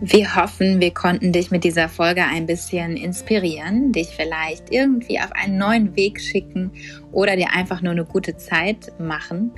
Wir 0.10 0.38
hoffen, 0.38 0.80
wir 0.80 0.93
konnten 0.93 1.34
dich 1.34 1.52
mit 1.52 1.65
dieser 1.65 1.89
Folge 1.89 2.24
ein 2.24 2.46
bisschen 2.46 2.96
inspirieren, 2.96 3.91
dich 3.91 4.08
vielleicht 4.15 4.72
irgendwie 4.72 5.20
auf 5.20 5.34
einen 5.34 5.58
neuen 5.58 5.98
Weg 5.98 6.22
schicken 6.22 6.72
oder 7.12 7.36
dir 7.36 7.52
einfach 7.52 7.82
nur 7.82 7.91
eine 7.91 8.06
gute 8.06 8.38
Zeit 8.38 8.93
machen. 9.00 9.52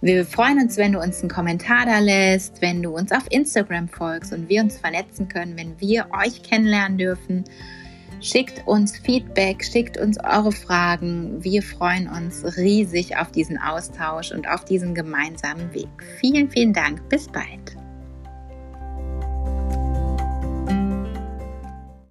Wir 0.00 0.24
freuen 0.24 0.60
uns, 0.60 0.76
wenn 0.76 0.92
du 0.92 1.00
uns 1.00 1.20
einen 1.20 1.28
Kommentar 1.28 1.86
da 1.86 1.98
lässt, 1.98 2.62
wenn 2.62 2.84
du 2.84 2.90
uns 2.90 3.10
auf 3.10 3.24
Instagram 3.30 3.88
folgst 3.88 4.32
und 4.32 4.48
wir 4.48 4.62
uns 4.62 4.78
vernetzen 4.78 5.26
können, 5.26 5.58
wenn 5.58 5.80
wir 5.80 6.06
euch 6.24 6.44
kennenlernen 6.44 6.96
dürfen. 6.96 7.42
Schickt 8.20 8.64
uns 8.68 8.96
Feedback, 8.96 9.64
schickt 9.64 9.98
uns 9.98 10.18
eure 10.22 10.52
Fragen. 10.52 11.42
Wir 11.42 11.64
freuen 11.64 12.06
uns 12.06 12.44
riesig 12.56 13.16
auf 13.16 13.32
diesen 13.32 13.58
Austausch 13.58 14.30
und 14.30 14.48
auf 14.48 14.64
diesen 14.64 14.94
gemeinsamen 14.94 15.74
Weg. 15.74 15.88
Vielen, 16.20 16.48
vielen 16.48 16.74
Dank. 16.74 17.08
Bis 17.08 17.26
bald. 17.26 17.79